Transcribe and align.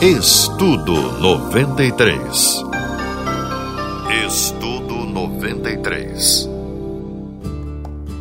Estudo 0.00 1.18
93. 1.18 2.64
Estudo 4.24 5.04
93. 5.04 6.57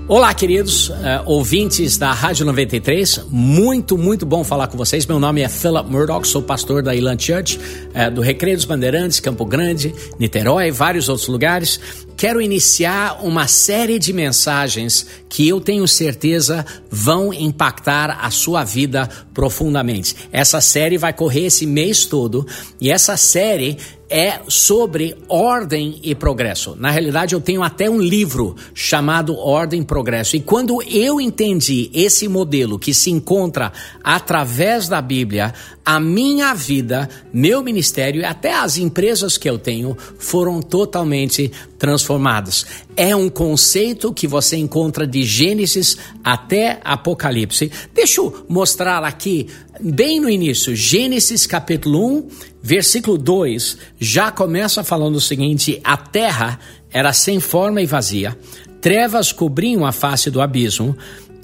Olá, 0.10 0.34
queridos 0.34 0.88
uh, 0.88 0.94
ouvintes 1.26 1.98
da 1.98 2.14
Rádio 2.14 2.46
93. 2.46 3.26
Muito, 3.30 3.98
muito 3.98 4.26
bom 4.26 4.42
falar 4.42 4.68
com 4.68 4.78
vocês. 4.78 5.06
Meu 5.06 5.20
nome 5.20 5.42
é 5.42 5.50
Philip 5.50 5.92
Murdoch, 5.92 6.26
sou 6.26 6.42
pastor 6.42 6.82
da 6.82 6.96
Ilan 6.96 7.20
Church, 7.20 7.60
uh, 7.60 8.10
do 8.10 8.22
Recreio 8.22 8.56
dos 8.56 8.64
Bandeirantes, 8.64 9.20
Campo 9.20 9.44
Grande, 9.44 9.94
Niterói 10.18 10.70
e 10.70 10.72
vários 10.72 11.10
outros 11.10 11.28
lugares. 11.28 11.78
Quero 12.16 12.42
iniciar 12.42 13.20
uma 13.22 13.48
série 13.48 14.00
de 14.00 14.14
mensagens 14.14 15.06
que 15.28 15.46
eu 15.46 15.60
tenho 15.60 15.86
certeza 15.86 16.66
vão 16.90 17.34
impactar 17.34 18.20
a 18.22 18.32
sua 18.32 18.64
vida 18.64 19.10
profundamente. 19.34 20.16
Essa 20.32 20.62
série 20.62 20.98
vai 20.98 21.12
correr 21.12 21.48
esse 21.48 21.66
mês 21.66 22.06
todo 22.06 22.48
e 22.80 22.90
essa 22.90 23.18
série 23.18 23.78
é 24.10 24.40
sobre 24.48 25.16
ordem 25.28 26.00
e 26.02 26.16
progresso. 26.16 26.76
Na 26.78 26.90
realidade, 26.90 27.36
eu 27.36 27.42
tenho 27.42 27.62
até 27.62 27.90
um 27.90 28.00
livro 28.00 28.56
chamado 28.74 29.36
Ordem 29.36 29.82
e 29.82 29.86
Progresso. 29.86 30.36
E 30.36 30.40
quando 30.40 30.82
eu 30.84 31.20
entendi 31.20 31.90
esse 31.94 32.28
modelo 32.28 32.80
que 32.80 32.94
se 32.94 33.12
encontra 33.12 33.72
através 34.04 34.88
da 34.88 35.02
Bíblia, 35.02 35.54
a 35.86 36.00
minha 36.00 36.54
vida, 36.54 37.10
meu 37.32 37.64
ministério 37.64 38.22
e 38.22 38.26
até 38.26 38.54
as 38.54 38.78
empresas 38.78 39.38
que 39.38 39.50
eu 39.50 39.58
tenho 39.58 39.96
foram 40.18 40.62
totalmente 40.62 41.52
transformadas. 41.80 42.66
É 42.96 43.16
um 43.16 43.30
conceito 43.30 44.14
que 44.14 44.28
você 44.28 44.58
encontra 44.58 45.06
de 45.06 45.24
Gênesis 45.24 45.98
até 46.24 46.80
Apocalipse. 46.84 47.72
Deixa 47.94 48.20
eu 48.20 48.46
mostrar 48.50 49.04
aqui 49.04 49.48
bem 49.82 50.20
no 50.20 50.30
início, 50.30 50.76
Gênesis 50.76 51.46
capítulo 51.46 52.18
1, 52.18 52.30
versículo 52.62 53.18
2, 53.18 53.78
já 54.00 54.32
começa 54.32 54.84
falando 54.84 55.16
o 55.16 55.22
seguinte: 55.22 55.80
a 55.84 55.98
terra 55.98 56.60
era 56.92 57.14
sem 57.14 57.40
forma 57.40 57.82
e 57.82 57.86
vazia, 57.86 58.38
trevas 58.82 59.32
cobriam 59.32 59.86
a 59.86 59.92
face 59.92 60.30
do 60.30 60.42
abismo 60.42 60.98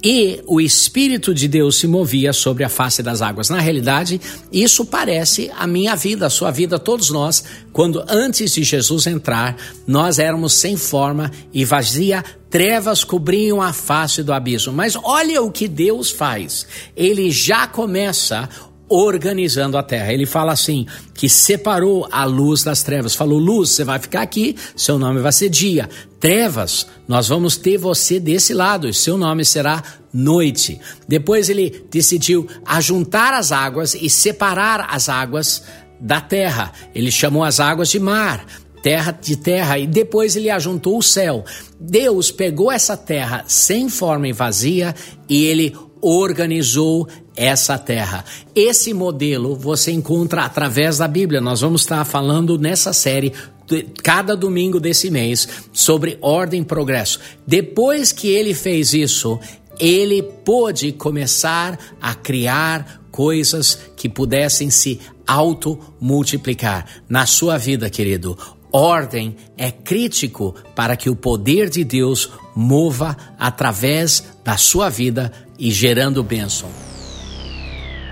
e 0.04 0.42
o 0.46 0.60
Espírito 0.60 1.34
de 1.34 1.48
Deus 1.48 1.78
se 1.78 1.88
movia 1.88 2.34
sobre 2.34 2.64
a 2.66 2.70
face 2.70 3.02
das 3.02 3.22
águas. 3.22 3.50
Na 3.50 3.60
realidade, 3.60 4.20
isso 4.52 4.84
parece 4.86 5.50
a 5.58 5.66
minha 5.66 5.96
vida, 5.96 6.26
a 6.26 6.30
sua 6.30 6.52
vida, 6.52 6.78
todos 6.78 7.10
nós, 7.10 7.44
quando 7.72 8.04
antes 8.10 8.52
de 8.52 8.64
Jesus 8.64 9.08
entrar, 9.08 9.56
nós 9.88 10.20
éramos 10.20 10.54
sem 10.54 10.76
forma 10.76 11.32
e 11.54 11.64
vazia, 11.64 12.24
trevas 12.50 13.04
cobriam 13.04 13.62
a 13.62 13.72
face 13.72 14.22
do 14.22 14.34
abismo. 14.34 14.74
Mas 14.74 14.98
olha 15.02 15.42
o 15.42 15.50
que 15.50 15.70
Deus 15.70 16.12
faz. 16.12 16.68
Ele 16.96 17.32
já 17.32 17.66
começa 17.66 18.50
organizando 18.90 19.78
a 19.78 19.84
terra. 19.84 20.14
Ele 20.14 20.26
fala 20.26 20.52
assim: 20.52 20.86
que 21.14 21.28
separou 21.30 22.08
a 22.12 22.26
luz 22.26 22.64
das 22.64 22.84
trevas. 22.84 23.16
Falou: 23.16 23.40
luz, 23.40 23.70
você 23.70 23.84
vai 23.84 24.00
ficar 24.00 24.22
aqui, 24.22 24.56
seu 24.76 24.98
nome 25.00 25.20
vai 25.20 25.32
ser 25.32 25.50
dia. 25.50 25.90
Trevas, 26.20 26.88
nós 27.08 27.28
vamos 27.28 27.58
ter 27.58 27.78
você 27.78 28.20
desse 28.20 28.54
lado, 28.54 28.88
e 28.88 28.94
seu 28.94 29.18
nome 29.18 29.44
será 29.44 29.84
noite. 30.14 30.80
Depois 31.08 31.50
ele 31.50 31.86
decidiu 31.92 32.48
ajuntar 32.66 33.34
as 33.34 33.52
águas 33.52 33.94
e 33.94 34.10
separar 34.10 34.88
as 34.90 35.10
águas 35.10 35.64
da 36.00 36.22
terra. 36.22 36.72
Ele 36.94 37.12
chamou 37.12 37.44
as 37.44 37.60
águas 37.60 37.90
de 37.90 38.00
mar 38.00 38.46
terra 38.84 39.14
de 39.14 39.38
terra, 39.38 39.80
e 39.80 39.88
depois 39.88 40.36
ele 40.36 40.50
ajuntou 40.50 40.98
o 40.98 41.02
céu. 41.02 41.46
Deus 41.80 42.32
pegou 42.32 42.70
essa 42.70 42.98
terra 42.98 43.46
sem 43.48 43.88
forma 43.88 44.28
e 44.28 44.34
vazia 44.34 44.94
e 45.30 45.46
ele 45.46 45.74
organizou 46.04 47.08
essa 47.36 47.78
terra. 47.78 48.26
Esse 48.54 48.94
modelo 48.94 49.56
você 49.56 49.92
encontra 49.92 50.44
através 50.44 50.98
da 50.98 51.08
Bíblia. 51.08 51.40
Nós 51.40 51.62
vamos 51.62 51.82
estar 51.82 52.04
falando 52.04 52.58
nessa 52.60 52.92
série 52.92 53.34
cada 54.04 54.36
domingo 54.36 54.80
desse 54.80 55.10
mês 55.10 55.48
sobre 55.72 56.18
ordem 56.22 56.62
e 56.62 56.66
progresso. 56.66 57.20
Depois 57.48 58.12
que 58.12 58.28
ele 58.28 58.54
fez 58.54 58.94
isso, 58.94 59.40
ele 59.80 60.22
pôde 60.22 60.92
começar 60.92 61.80
a 62.02 62.14
criar 62.14 63.04
coisas 63.10 63.80
que 63.96 64.10
pudessem 64.10 64.70
se 64.70 65.00
auto-multiplicar 65.26 66.86
na 67.08 67.26
sua 67.26 67.58
vida, 67.58 67.90
querido. 67.90 68.38
Ordem 68.72 69.36
é 69.56 69.70
crítico 69.70 70.56
para 70.76 70.98
que 70.98 71.10
o 71.10 71.16
poder 71.16 71.70
de 71.70 71.84
Deus 71.84 72.32
mova 72.56 73.16
através 73.38 74.24
da 74.44 74.58
sua 74.58 74.90
vida 74.90 75.32
e 75.58 75.72
gerando 75.72 76.24
bênção. 76.24 76.70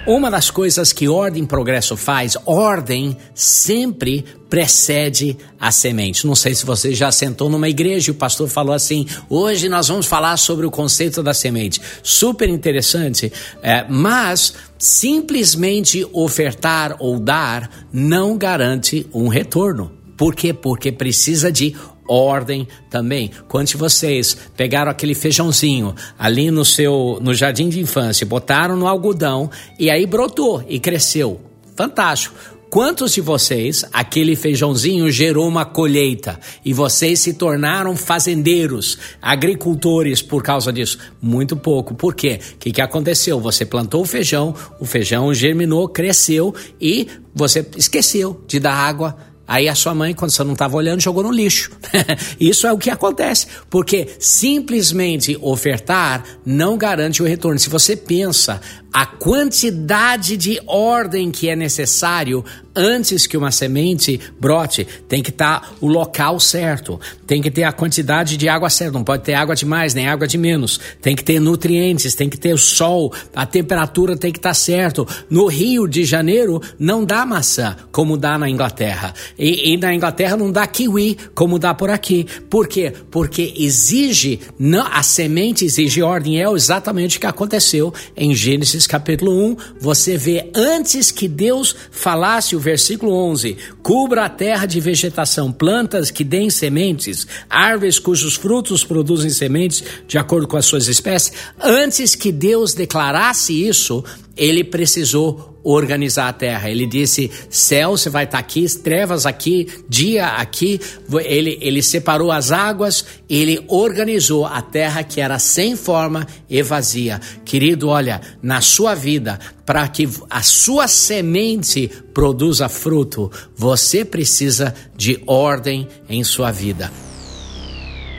Uma 0.06 0.32
das 0.32 0.50
coisas 0.50 0.92
que 0.92 1.08
ordem 1.08 1.46
progresso 1.46 1.96
faz, 1.96 2.36
ordem 2.44 3.16
sempre 3.36 4.26
precede 4.50 5.38
a 5.60 5.72
semente. 5.72 6.26
Não 6.26 6.34
sei 6.34 6.56
se 6.56 6.66
você 6.66 6.92
já 6.96 7.12
sentou 7.12 7.52
numa 7.52 7.70
igreja 7.70 8.10
e 8.10 8.12
o 8.12 8.16
pastor 8.16 8.50
falou 8.50 8.74
assim: 8.74 9.06
hoje 9.30 9.70
nós 9.70 9.90
vamos 9.90 10.08
falar 10.08 10.38
sobre 10.38 10.66
o 10.66 10.72
conceito 10.72 11.22
da 11.22 11.36
semente. 11.36 11.80
Super 12.02 12.50
interessante, 12.50 13.32
é, 13.62 13.86
mas 13.88 14.56
simplesmente 14.76 16.06
ofertar 16.12 16.96
ou 16.98 17.20
dar 17.20 17.70
não 17.94 18.36
garante 18.36 19.06
um 19.14 19.28
retorno. 19.28 19.92
Por 20.18 20.36
quê? 20.36 20.52
Porque 20.52 20.92
precisa 20.92 21.52
de 21.52 21.76
ordem 22.12 22.68
também. 22.90 23.32
Quantos 23.48 23.72
de 23.72 23.78
vocês 23.78 24.38
pegaram 24.56 24.92
aquele 24.92 25.16
feijãozinho 25.16 25.96
ali 26.18 26.52
no 26.52 26.66
seu 26.66 27.20
no 27.22 27.34
jardim 27.34 27.70
de 27.70 27.80
infância, 27.80 28.26
botaram 28.26 28.76
no 28.76 28.88
algodão 28.88 29.50
e 29.80 29.90
aí 29.90 30.06
brotou 30.06 30.64
e 30.68 30.80
cresceu? 30.80 31.40
Fantástico. 31.76 32.36
Quantos 32.72 33.14
de 33.14 33.20
vocês, 33.20 33.84
aquele 33.92 34.34
feijãozinho 34.34 35.12
gerou 35.12 35.46
uma 35.46 35.66
colheita 35.66 36.40
e 36.64 36.72
vocês 36.72 37.20
se 37.20 37.34
tornaram 37.34 37.98
fazendeiros, 37.98 38.98
agricultores 39.22 40.22
por 40.22 40.42
causa 40.42 40.72
disso? 40.72 40.98
Muito 41.22 41.58
pouco. 41.58 41.94
Por 41.94 42.16
quê? 42.16 42.40
O 42.54 42.58
que, 42.60 42.72
que 42.72 42.80
aconteceu? 42.80 43.42
Você 43.42 43.66
plantou 43.66 44.04
o 44.04 44.06
feijão, 44.06 44.56
o 44.80 44.86
feijão 44.86 45.34
germinou, 45.34 45.90
cresceu 45.90 46.56
e 46.80 47.10
você 47.36 47.68
esqueceu 47.76 48.42
de 48.48 48.58
dar 48.58 48.74
água, 48.74 49.18
Aí 49.48 49.68
a 49.68 49.76
sua 49.76 49.94
mãe, 49.94 50.14
quando 50.14 50.32
você 50.32 50.44
não 50.44 50.54
estava 50.54 50.78
olhando, 50.78 51.02
jogou 51.02 51.24
no 51.24 51.32
lixo. 51.32 51.72
Isso 52.40 52.66
é 52.66 52.72
o 52.72 52.78
que 52.78 52.90
acontece, 52.90 53.48
porque 53.70 54.08
simplesmente 54.20 55.38
ofertar 55.42 56.24
não 56.46 56.78
garante 56.78 57.22
o 57.22 57.26
retorno. 57.26 57.60
Se 57.60 57.70
você 57.70 57.96
pensa 57.96 58.62
a 58.92 59.06
quantidade 59.06 60.36
de 60.36 60.60
ordem 60.68 61.32
que 61.32 61.48
é 61.48 61.56
necessário 61.56 62.44
antes 62.76 63.28
que 63.28 63.38
uma 63.38 63.52
semente 63.52 64.20
brote, 64.40 64.88
tem 65.08 65.22
que 65.22 65.30
estar 65.30 65.60
tá 65.60 65.70
o 65.82 65.88
local 65.88 66.40
certo, 66.40 67.00
tem 67.28 67.42
que 67.42 67.52
ter 67.52 67.64
a 67.64 67.72
quantidade 67.72 68.38
de 68.38 68.48
água 68.48 68.70
certa, 68.70 68.94
não 68.94 69.04
pode 69.04 69.24
ter 69.24 69.34
água 69.34 69.56
de 69.56 69.66
mais 69.66 69.94
nem 69.94 70.08
água 70.08 70.28
de 70.28 70.38
menos, 70.38 70.80
tem 71.02 71.16
que 71.16 71.24
ter 71.24 71.40
nutrientes, 71.40 72.16
tem 72.16 72.30
que 72.30 72.38
ter 72.38 72.54
o 72.54 72.58
sol, 72.58 73.14
a 73.36 73.46
temperatura 73.46 74.16
tem 74.16 74.32
que 74.32 74.40
estar 74.40 74.50
tá 74.50 74.54
certo. 74.54 75.08
No 75.30 75.48
Rio 75.48 75.88
de 75.88 76.04
Janeiro 76.06 76.62
não 76.80 77.04
dá 77.04 77.26
maçã 77.26 77.76
como 77.92 78.18
dá 78.18 78.38
na 78.38 78.50
Inglaterra 78.50 79.14
e, 79.38 79.74
e 79.74 79.78
na 79.78 79.94
Inglaterra 79.94 80.38
não 80.38 80.52
dá 80.52 80.66
kiwi 80.66 81.18
como 81.34 81.60
dá 81.60 81.74
por 81.74 81.90
aqui. 81.90 82.26
Por 82.50 82.68
quê? 82.68 82.94
Porque 83.10 83.54
exige, 83.58 84.40
não, 84.58 84.88
a 84.88 85.04
semente 85.04 85.66
exige 85.66 86.02
ordem, 86.02 86.42
é 86.42 86.50
exatamente 86.50 87.18
o 87.18 87.20
que 87.20 87.28
aconteceu 87.28 87.94
em 88.16 88.34
Gênesis 88.34 88.81
Gênesis 88.82 88.88
capítulo 88.88 89.32
1, 89.52 89.58
você 89.80 90.18
vê 90.18 90.50
antes 90.56 91.12
que 91.12 91.28
Deus 91.28 91.76
falasse 91.92 92.56
o 92.56 92.60
versículo 92.60 93.14
11: 93.14 93.58
cubra 93.82 94.26
a 94.26 94.30
terra 94.30 94.66
de 94.66 94.80
vegetação, 94.80 95.52
plantas 95.52 96.10
que 96.10 96.24
deem 96.24 96.50
sementes, 96.50 97.28
árvores 97.50 98.00
cujos 98.00 98.36
frutos 98.36 98.84
produzem 98.84 99.30
sementes 99.30 99.84
de 100.08 100.18
acordo 100.18 100.48
com 100.48 100.58
as 100.58 100.66
suas 100.66 100.88
espécies. 100.88 101.34
Antes 101.60 102.16
que 102.16 102.32
Deus 102.32 102.74
declarasse 102.74 103.68
isso, 103.68 104.04
ele 104.42 104.64
precisou 104.64 105.60
organizar 105.64 106.28
a 106.28 106.34
terra. 106.34 106.68
Ele 106.68 106.88
disse: 106.88 107.30
céu, 107.48 107.92
você 107.92 108.10
vai 108.10 108.24
estar 108.24 108.40
aqui, 108.40 108.66
trevas 108.80 109.28
aqui, 109.28 109.68
dia 109.88 110.30
aqui. 110.30 110.82
Ele, 111.24 111.60
ele 111.62 111.84
separou 111.84 112.32
as 112.32 112.52
águas, 112.52 113.06
ele 113.30 113.64
organizou 113.68 114.48
a 114.48 114.60
terra 114.60 115.04
que 115.04 115.22
era 115.22 115.38
sem 115.38 115.76
forma 115.76 116.26
e 116.50 116.64
vazia. 116.64 117.22
Querido, 117.46 117.90
olha, 117.90 118.20
na 118.42 118.62
sua 118.62 118.96
vida, 118.96 119.40
para 119.64 119.88
que 119.88 120.10
a 120.28 120.42
sua 120.42 120.88
semente 120.88 121.88
produza 122.12 122.68
fruto, 122.68 123.32
você 123.56 124.04
precisa 124.04 124.74
de 124.98 125.22
ordem 125.28 125.88
em 126.10 126.24
sua 126.24 126.52
vida 126.52 126.92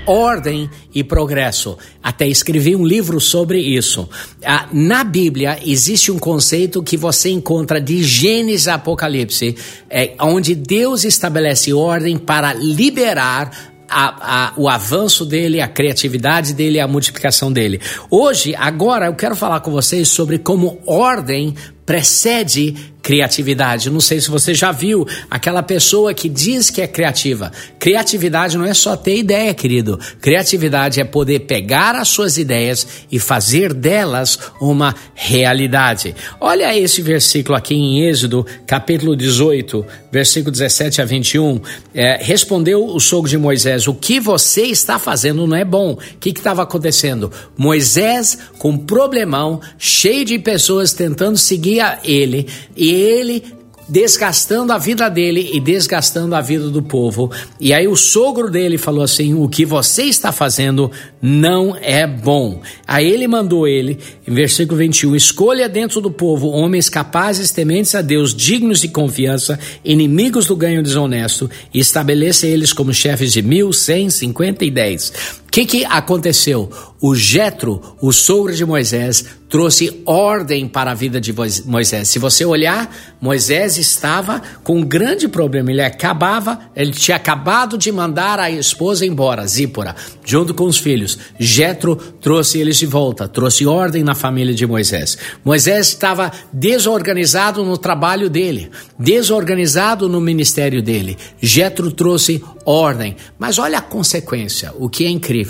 ordem 0.07 0.69
e 0.95 1.03
progresso. 1.05 1.77
Até 2.03 2.27
escrevi 2.27 2.75
um 2.75 2.85
livro 2.85 3.21
sobre 3.21 3.61
isso. 3.61 4.09
Ah, 4.45 4.69
na 4.73 5.05
Bíblia 5.05 5.59
existe 5.65 6.11
um 6.11 6.19
conceito 6.19 6.83
que 6.83 6.97
você 6.97 7.31
encontra 7.31 7.81
de 7.81 8.03
Gênesis 8.03 8.69
a 8.69 8.75
Apocalipse, 8.75 9.57
é, 9.89 10.15
onde 10.21 10.55
Deus 10.55 11.05
estabelece 11.05 11.73
ordem 11.73 12.19
para 12.19 12.53
liberar 12.53 13.73
a, 13.93 14.47
a, 14.47 14.53
o 14.57 14.69
avanço 14.69 15.25
dele, 15.25 15.61
a 15.61 15.69
criatividade 15.69 16.55
dele, 16.55 16.81
a 16.81 16.89
multiplicação 16.89 17.53
dele. 17.53 17.81
Hoje, 18.11 18.55
agora, 18.57 19.07
eu 19.07 19.15
quero 19.15 19.37
falar 19.37 19.61
com 19.61 19.71
vocês 19.71 20.09
sobre 20.09 20.39
como 20.39 20.79
ordem 20.87 21.55
precede 21.85 22.92
criatividade. 23.03 23.91
Não 23.91 24.01
sei 24.01 24.21
se 24.21 24.31
você 24.31 24.55
já 24.55 24.71
viu 24.71 25.07
aquela 25.29 25.63
pessoa 25.63 26.15
que 26.15 26.29
diz 26.29 26.71
que 26.71 26.81
é 26.81 26.87
criativa. 26.87 27.51
Criatividade 27.79 28.57
não 28.57 28.65
é 28.65 28.73
só 28.73 28.97
ter 28.97 29.17
ideia, 29.17 29.53
querido. 29.53 29.99
Criatividade 30.21 31.01
é 31.01 31.05
poder 31.05 31.41
pegar 31.41 31.97
as 31.97 32.09
suas 32.09 32.39
ideias 32.39 32.87
e 33.11 33.19
fazer 33.19 33.75
delas 33.75 34.39
uma 34.61 34.95
realidade. 35.15 36.15
Olha 36.41 36.77
esse 36.79 37.03
versículo 37.03 37.57
aqui 37.57 37.75
em 37.75 38.09
Êxodo, 38.09 38.47
capítulo 38.67 39.17
18, 39.17 39.85
versículo 40.13 40.53
17 40.53 41.03
a 41.03 41.05
21. 41.05 41.61
É, 41.93 42.19
respondeu 42.23 42.87
o 42.87 43.01
sogro 43.01 43.29
de 43.29 43.37
Moisés: 43.37 43.89
O 43.89 43.95
que 43.95 44.21
você 44.21 44.63
está 44.63 44.99
fazendo 44.99 45.47
não 45.47 45.57
é 45.57 45.65
bom. 45.65 45.93
O 45.93 46.19
que 46.21 46.31
estava 46.31 46.63
acontecendo? 46.63 47.33
Moisés, 47.57 48.39
com 48.59 48.79
problemão, 48.79 49.61
cheio 49.77 50.25
de 50.25 50.39
pessoas 50.39 50.93
tentando 50.93 51.37
seguir 51.37 51.81
a 51.81 51.99
ele, 52.05 52.47
e 52.77 52.92
ele 52.93 53.43
desgastando 53.89 54.73
a 54.73 54.79
vida 54.79 55.09
dele 55.09 55.51
e 55.53 55.61
desgastando 55.61 56.35
a 56.35 56.41
vida 56.41 56.71
do 56.71 56.83
povo. 56.83 57.31
E 57.61 57.75
aí 57.75 57.87
o 57.87 57.97
sogro 57.97 58.51
dele 58.51 58.79
falou 58.79 59.03
assim: 59.03 59.35
"O 59.35 59.49
que 59.49 59.65
você 59.65 60.05
está 60.05 60.33
fazendo 60.33 60.91
não 61.21 61.77
é 61.77 62.07
bom". 62.07 62.63
Aí 62.87 63.07
ele 63.07 63.27
mandou 63.27 63.67
ele, 63.67 63.99
em 64.27 64.33
versículo 64.33 64.79
21, 64.79 65.15
escolha 65.17 65.69
dentro 65.69 66.01
do 66.01 66.11
povo 66.11 66.49
homens 66.49 66.89
capazes, 66.89 67.51
tementes 67.51 67.95
a 67.95 68.03
Deus, 68.03 68.35
dignos 68.35 68.81
de 68.81 68.89
confiança, 68.89 69.59
inimigos 69.85 70.47
do 70.47 70.57
ganho 70.57 70.83
desonesto, 70.83 71.51
e 71.73 71.79
estabeleça 71.79 72.47
eles 72.47 72.73
como 72.73 72.95
chefes 72.95 73.33
de 73.33 73.43
mil, 73.43 73.73
cem, 73.73 74.09
cinquenta 74.11 74.65
e 74.65 74.71
dez. 74.71 75.13
Que, 75.53 75.67
que 75.67 75.85
aconteceu? 75.85 76.71
O 76.99 77.15
Jetro, 77.15 77.97
o 78.01 78.11
sogro 78.11 78.55
de 78.55 78.65
Moisés, 78.65 79.23
trouxe 79.51 80.03
ordem 80.07 80.67
para 80.67 80.93
a 80.93 80.95
vida 80.95 81.21
de 81.21 81.35
Moisés. 81.67 82.09
Se 82.09 82.19
você 82.19 82.43
olhar, 82.43 82.91
Moisés 83.21 83.77
estava 83.77 84.41
com 84.65 84.79
um 84.79 84.83
grande 84.83 85.29
problema. 85.29 85.71
Ele 85.71 85.83
acabava, 85.83 86.59
ele 86.75 86.93
tinha 86.93 87.19
acabado 87.19 87.77
de 87.77 87.93
mandar 87.93 88.39
a 88.41 88.51
esposa 88.51 89.05
embora, 89.05 89.47
Zípora, 89.47 89.95
junto 90.25 90.55
com 90.55 90.65
os 90.65 90.79
filhos. 90.79 91.19
Jetro 91.39 91.97
trouxe 91.97 92.59
eles 92.59 92.79
de 92.79 92.87
volta, 92.87 93.29
trouxe 93.29 93.67
ordem 93.67 94.03
na 94.03 94.15
família 94.15 94.55
de 94.55 94.67
Moisés. 94.67 95.19
Moisés 95.45 95.89
estava 95.89 96.33
desorganizado 96.51 97.63
no 97.63 97.77
trabalho 97.77 98.31
dele, 98.31 98.71
desorganizado 98.99 100.09
no 100.09 100.21
ministério 100.21 100.81
dele. 100.81 101.19
Jetro 101.43 101.91
trouxe 101.91 102.43
ordem. 102.65 103.17
Mas 103.39 103.59
olha 103.59 103.79
a 103.79 103.83
consequência, 103.83 104.73
o 104.79 104.89
que 104.89 105.05
é 105.05 105.11
incrível. 105.11 105.42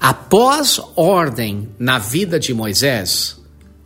Após 0.00 0.80
ordem 0.96 1.68
na 1.78 1.98
vida 1.98 2.38
de 2.38 2.54
Moisés, 2.54 3.40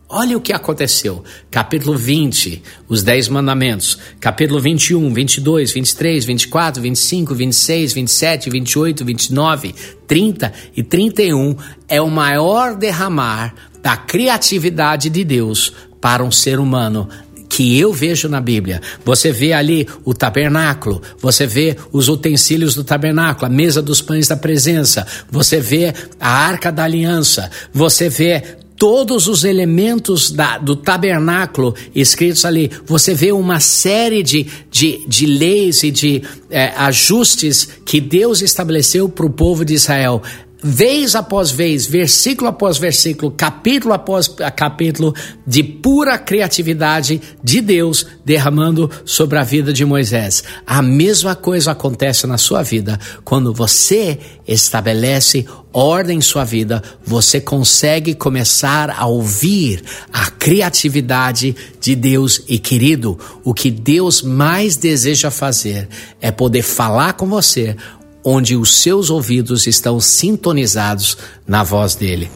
Olha 0.07 0.37
o 0.37 0.41
que 0.41 0.53
aconteceu. 0.53 1.23
Capítulo 1.49 1.97
20, 1.97 2.61
os 2.87 3.01
Dez 3.01 3.27
Mandamentos. 3.27 3.97
Capítulo 4.19 4.61
21, 4.61 5.11
22, 5.11 5.71
23, 5.71 6.25
24, 6.25 6.81
25, 6.81 7.33
26, 7.33 7.93
27, 7.93 8.49
28, 8.51 9.03
29, 9.03 9.75
30 10.07 10.53
e 10.77 10.83
31 10.83 11.55
é 11.89 11.99
o 11.99 12.09
maior 12.11 12.75
derramar 12.75 13.55
da 13.81 13.97
criatividade 13.97 15.09
de 15.09 15.23
Deus 15.23 15.73
para 15.99 16.23
um 16.23 16.31
ser 16.31 16.59
humano 16.59 17.09
que 17.49 17.79
eu 17.79 17.93
vejo 17.93 18.27
na 18.27 18.41
Bíblia. 18.41 18.81
Você 19.03 19.31
vê 19.31 19.53
ali 19.53 19.87
o 20.03 20.13
tabernáculo, 20.13 21.01
você 21.19 21.45
vê 21.45 21.75
os 21.91 22.09
utensílios 22.09 22.75
do 22.75 22.83
tabernáculo, 22.83 23.45
a 23.45 23.49
mesa 23.49 23.81
dos 23.81 24.01
pães 24.01 24.27
da 24.27 24.35
presença, 24.35 25.05
você 25.29 25.59
vê 25.59 25.93
a 26.19 26.29
arca 26.29 26.71
da 26.71 26.83
aliança, 26.83 27.49
você 27.73 28.09
vê 28.09 28.43
todos 28.77 29.27
os 29.27 29.43
elementos 29.43 30.31
da, 30.31 30.57
do 30.57 30.75
tabernáculo 30.75 31.73
escritos 31.93 32.45
ali. 32.45 32.69
Você 32.85 33.13
vê 33.13 33.31
uma 33.31 33.59
série 33.59 34.21
de, 34.21 34.45
de, 34.69 35.05
de 35.07 35.25
leis 35.25 35.83
e 35.83 35.91
de 35.91 36.21
é, 36.49 36.73
ajustes 36.77 37.67
que 37.85 38.01
Deus 38.01 38.41
estabeleceu 38.41 39.07
para 39.07 39.25
o 39.25 39.29
povo 39.29 39.63
de 39.63 39.73
Israel 39.73 40.21
vez 40.67 41.13
após 41.13 41.51
vez, 41.51 41.85
versículo 41.85 42.49
após 42.49 42.79
versículo, 42.79 43.29
capítulo 43.29 43.93
após 43.93 44.27
capítulo, 44.55 45.13
de 45.45 45.61
pura 45.61 46.17
criatividade 46.17 47.21
de 47.43 47.61
Deus 47.61 48.07
derramando 48.25 48.89
sobre 49.05 49.37
a 49.37 49.43
vida 49.43 49.71
de 49.71 49.85
Moisés. 49.85 50.43
A 50.65 50.81
mesma 50.81 51.35
coisa 51.35 51.71
acontece 51.71 52.25
na 52.25 52.39
sua 52.39 52.63
vida 52.63 52.99
quando 53.23 53.53
você 53.53 54.17
estabelece 54.47 55.45
ordem 55.71 56.17
em 56.17 56.21
sua 56.21 56.43
vida, 56.43 56.81
você 57.05 57.39
consegue 57.39 58.15
começar 58.15 58.89
a 58.89 59.05
ouvir 59.05 59.83
a 60.11 60.31
criatividade 60.31 61.55
de 61.79 61.95
Deus. 61.95 62.41
E 62.47 62.57
querido, 62.57 63.19
o 63.43 63.53
que 63.53 63.69
Deus 63.69 64.23
mais 64.23 64.77
deseja 64.77 65.29
fazer 65.29 65.87
é 66.19 66.31
poder 66.31 66.63
falar 66.63 67.13
com 67.13 67.27
você 67.27 67.75
onde 68.25 68.55
os 68.55 68.81
seus 68.81 69.11
ouvidos 69.11 69.67
estão 69.67 69.99
sintonizados 69.99 71.15
na 71.47 71.63
voz 71.63 71.93
dele. 71.93 72.29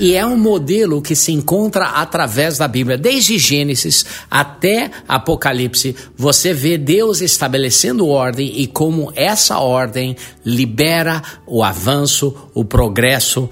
E 0.00 0.14
é 0.14 0.24
um 0.24 0.36
modelo 0.36 1.02
que 1.02 1.16
se 1.16 1.32
encontra 1.32 1.86
através 1.86 2.56
da 2.56 2.68
Bíblia, 2.68 2.96
desde 2.96 3.36
Gênesis 3.36 4.04
até 4.30 4.92
Apocalipse. 5.08 5.94
Você 6.16 6.52
vê 6.52 6.78
Deus 6.78 7.20
estabelecendo 7.20 8.06
ordem 8.06 8.60
e 8.60 8.66
como 8.68 9.12
essa 9.16 9.58
ordem 9.58 10.16
libera 10.44 11.20
o 11.44 11.64
avanço, 11.64 12.32
o 12.54 12.64
progresso 12.64 13.50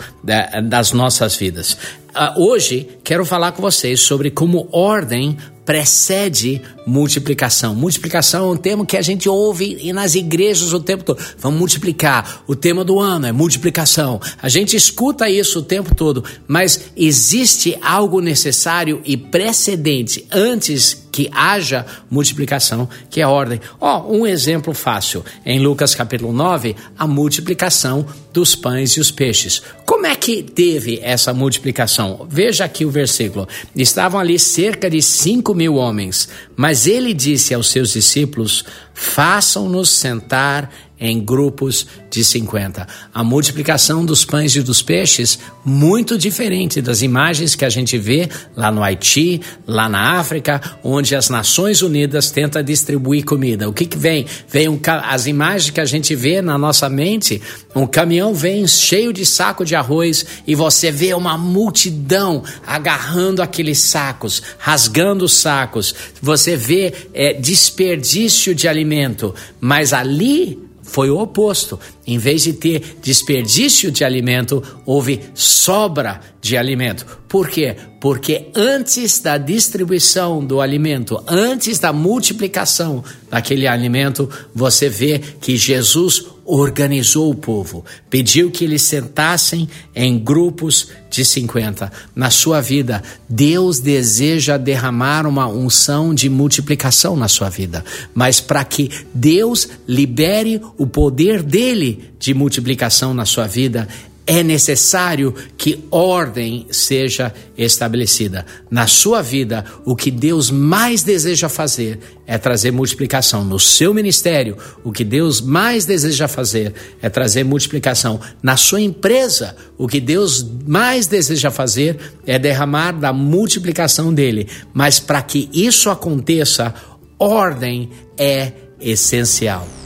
das 0.69 0.93
nossas 0.93 1.35
vidas. 1.35 1.77
Ah, 2.15 2.35
hoje 2.37 2.89
quero 3.03 3.25
falar 3.25 3.53
com 3.53 3.61
vocês 3.61 4.01
sobre 4.01 4.31
como 4.31 4.69
ordem 4.71 5.37
precede 5.67 6.63
multiplicação. 6.87 7.75
Multiplicação 7.75 8.49
é 8.49 8.53
um 8.53 8.57
termo 8.57 8.87
que 8.87 8.97
a 8.97 9.03
gente 9.03 9.29
ouve 9.29 9.93
nas 9.93 10.15
igrejas 10.15 10.73
o 10.73 10.79
tempo 10.79 11.03
todo. 11.03 11.21
Vamos 11.39 11.59
multiplicar. 11.59 12.45
O 12.47 12.55
tema 12.55 12.85
do 12.85 13.01
ano 13.01 13.27
é 13.27 13.33
multiplicação. 13.33 14.21
A 14.41 14.49
gente 14.49 14.77
escuta 14.77 15.29
isso 15.29 15.59
o 15.59 15.63
tempo 15.63 15.95
todo, 15.95 16.23
mas 16.47 16.93
existe 16.97 17.77
algo 17.83 18.21
necessário 18.21 19.03
e 19.05 19.17
precedente 19.17 20.25
antes 20.31 21.05
que 21.17 21.31
haja 21.33 21.87
multiplicação, 22.11 22.87
que 23.09 23.23
é 23.23 23.27
ordem. 23.27 23.59
Ó, 23.81 24.05
oh, 24.07 24.19
um 24.19 24.27
exemplo 24.27 24.75
fácil. 24.75 25.25
Em 25.47 25.59
Lucas 25.59 25.95
capítulo 25.95 26.31
9, 26.31 26.77
a 26.97 27.07
multiplicação 27.07 28.05
dos 28.35 28.55
pães 28.55 28.93
e 28.93 29.01
os 29.01 29.11
peixes. 29.11 29.63
Como 29.97 30.07
é 30.07 30.15
que 30.15 30.43
teve 30.43 31.01
essa 31.03 31.33
multiplicação? 31.33 32.27
Veja 32.29 32.67
aqui 32.67 32.85
o 32.85 32.91
versículo. 32.91 33.49
Estavam 33.75 34.21
ali 34.21 34.39
cerca 34.39 34.91
de 34.91 35.01
cinco 35.01 35.55
mil 35.55 35.77
homens, 35.77 36.29
mas 36.55 36.87
ele 36.87 37.15
disse 37.15 37.55
aos 37.55 37.71
seus 37.71 37.95
discípulos: 37.95 38.63
façam-nos 38.93 39.89
sentar 39.89 40.71
em 40.99 41.21
grupos 41.21 41.87
de 42.11 42.25
50. 42.25 42.87
A 43.13 43.23
multiplicação 43.23 44.05
dos 44.05 44.25
pães 44.25 44.57
e 44.57 44.63
dos 44.63 44.81
peixes, 44.81 45.39
muito 45.65 46.17
diferente 46.17 46.81
das 46.81 47.03
imagens 47.03 47.55
que 47.55 47.65
a 47.65 47.69
gente 47.69 47.99
vê 47.99 48.29
lá 48.57 48.71
no 48.71 48.83
Haiti, 48.83 49.41
lá 49.67 49.89
na 49.89 50.19
África, 50.19 50.61
onde 50.83 51.15
as 51.15 51.29
Nações 51.29 51.83
Unidas 51.83 52.31
tentam 52.31 52.63
distribuir 52.63 53.25
comida. 53.25 53.69
O 53.69 53.73
que, 53.73 53.85
que 53.85 53.99
vem? 53.99 54.27
Vem 54.49 54.69
um, 54.69 54.81
as 55.03 55.27
imagens 55.27 55.71
que 55.71 55.81
a 55.81 55.85
gente 55.85 56.15
vê 56.15 56.41
na 56.41 56.57
nossa 56.57 56.89
mente, 56.89 57.43
um 57.75 57.87
caminhão 57.87 58.35
vem 58.35 58.67
cheio 58.67 59.13
de 59.13 59.27
saco 59.27 59.65
de 59.65 59.75
arroz 59.75 60.25
e 60.47 60.55
você 60.55 60.91
vê 60.91 61.13
uma 61.13 61.37
multidão 61.37 62.43
agarrando 62.67 63.43
aqueles 63.43 63.79
sacos, 63.81 64.43
rasgando 64.59 65.25
os 65.27 65.35
sacos. 65.35 65.95
Você 66.23 66.57
vê 66.57 66.95
é, 67.13 67.35
desperdício 67.35 68.55
de 68.55 68.67
alimento, 68.67 69.35
mas 69.61 69.93
ali 69.93 70.66
foi 70.87 71.11
o 71.11 71.19
oposto. 71.19 71.79
Em 72.07 72.19
vez 72.19 72.43
de 72.43 72.53
ter 72.53 72.99
desperdício 73.03 73.91
de 73.91 74.05
alimento, 74.05 74.63
houve 74.85 75.21
sobra 75.35 76.21
de 76.41 76.57
alimento. 76.57 77.05
Por 77.29 77.49
quê? 77.49 77.77
Porque 78.01 78.47
antes 78.55 79.19
da 79.19 79.37
distribuição 79.37 80.45
do 80.45 80.61
alimento, 80.61 81.21
antes 81.27 81.81
da 81.81 81.93
multiplicação 81.93 83.03
daquele 83.29 83.67
alimento, 83.67 84.31
você 84.55 84.89
vê 84.89 85.19
que 85.41 85.57
Jesus 85.57 86.25
organizou 86.47 87.29
o 87.29 87.35
povo, 87.35 87.85
pediu 88.09 88.53
que 88.53 88.65
eles 88.65 88.83
sentassem 88.83 89.69
em 89.95 90.17
grupos 90.17 90.89
de 91.11 91.25
50. 91.25 91.91
Na 92.15 92.31
sua 92.31 92.61
vida, 92.61 93.03
Deus 93.29 93.81
deseja 93.81 94.57
derramar 94.57 95.27
uma 95.27 95.49
unção 95.49 96.15
de 96.15 96.31
multiplicação 96.31 97.17
na 97.17 97.27
sua 97.27 97.51
vida, 97.51 97.85
mas 98.15 98.41
para 98.41 98.65
que 98.65 98.91
Deus 99.13 99.69
libere 99.89 100.63
o 100.79 100.87
poder 100.87 101.43
dele 101.43 101.96
de 102.19 102.35
multiplicação 102.35 103.13
na 103.13 103.25
sua 103.25 103.47
vida, 103.47 103.89
é 104.27 104.43
necessário 104.43 105.33
que 105.57 105.85
ordem 105.89 106.67
seja 106.69 107.33
estabelecida. 107.57 108.45
Na 108.69 108.89
sua 108.89 109.23
vida, 109.23 109.65
o 109.85 109.95
que 109.95 110.11
Deus 110.11 110.51
mais 110.51 111.05
deseja 111.05 111.49
fazer 111.49 112.01
é 112.27 112.37
trazer 112.37 112.73
multiplicação. 112.73 113.45
No 113.45 113.61
seu 113.61 113.95
ministério, 113.95 114.57
o 114.83 114.91
que 114.91 115.05
Deus 115.05 115.41
mais 115.41 115.87
deseja 115.87 116.27
fazer 116.27 116.75
é 117.01 117.09
trazer 117.09 117.45
multiplicação. 117.45 118.21
Na 118.43 118.57
sua 118.57 118.81
empresa, 118.81 119.55
o 119.79 119.87
que 119.87 120.01
Deus 120.01 120.45
mais 120.67 121.07
deseja 121.07 121.53
fazer 121.53 121.97
é 122.27 122.37
derramar 122.37 122.93
da 122.93 123.13
multiplicação 123.13 124.13
dele. 124.13 124.49
Mas 124.75 124.99
para 124.99 125.23
que 125.23 125.49
isso 125.53 125.89
aconteça, 125.89 126.75
ordem 127.17 127.91
é 128.19 128.53
essencial. 128.81 129.86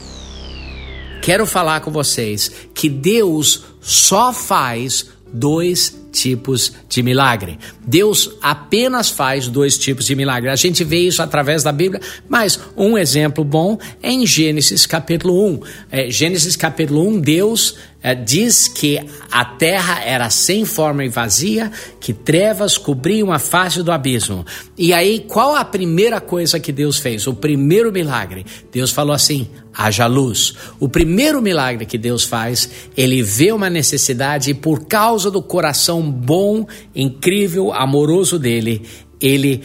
Quero 1.21 1.45
falar 1.45 1.81
com 1.81 1.91
vocês 1.91 2.51
que 2.73 2.89
Deus 2.89 3.63
só 3.79 4.33
faz 4.33 5.07
dois 5.31 6.01
tipos 6.11 6.73
de 6.89 7.01
milagre. 7.01 7.57
Deus 7.85 8.31
apenas 8.41 9.09
faz 9.09 9.47
dois 9.47 9.77
tipos 9.77 10.05
de 10.05 10.15
milagre. 10.15 10.49
A 10.49 10.55
gente 10.55 10.83
vê 10.83 10.99
isso 10.99 11.21
através 11.21 11.63
da 11.63 11.71
Bíblia, 11.71 12.01
mas 12.27 12.59
um 12.75 12.97
exemplo 12.97 13.43
bom 13.43 13.77
é 14.03 14.11
em 14.11 14.25
Gênesis 14.25 14.85
capítulo 14.85 15.47
1. 15.47 15.59
É, 15.89 16.09
Gênesis 16.09 16.55
capítulo 16.55 17.07
1, 17.07 17.21
Deus 17.21 17.77
é, 18.03 18.13
diz 18.13 18.67
que 18.67 18.99
a 19.31 19.45
terra 19.45 20.01
era 20.03 20.29
sem 20.29 20.65
forma 20.65 21.05
e 21.05 21.09
vazia, 21.09 21.71
que 21.99 22.13
trevas 22.13 22.77
cobriam 22.77 23.31
a 23.31 23.39
face 23.39 23.81
do 23.81 23.91
abismo. 23.91 24.45
E 24.77 24.93
aí, 24.93 25.19
qual 25.27 25.55
a 25.55 25.63
primeira 25.63 26.19
coisa 26.19 26.59
que 26.59 26.71
Deus 26.71 26.97
fez? 26.97 27.25
O 27.25 27.33
primeiro 27.33 27.91
milagre. 27.91 28.45
Deus 28.71 28.91
falou 28.91 29.13
assim: 29.13 29.47
haja 29.75 30.05
luz. 30.07 30.53
O 30.79 30.89
primeiro 30.89 31.41
milagre 31.41 31.85
que 31.85 31.97
Deus 31.97 32.23
faz, 32.23 32.69
ele 32.95 33.21
vê 33.21 33.51
uma 33.51 33.69
necessidade 33.69 34.51
e, 34.51 34.53
por 34.53 34.85
causa 34.85 35.31
do 35.31 35.41
coração 35.41 36.09
bom, 36.09 36.65
incrível, 36.95 37.73
amoroso 37.73 38.37
dele, 38.37 38.83
ele 39.19 39.63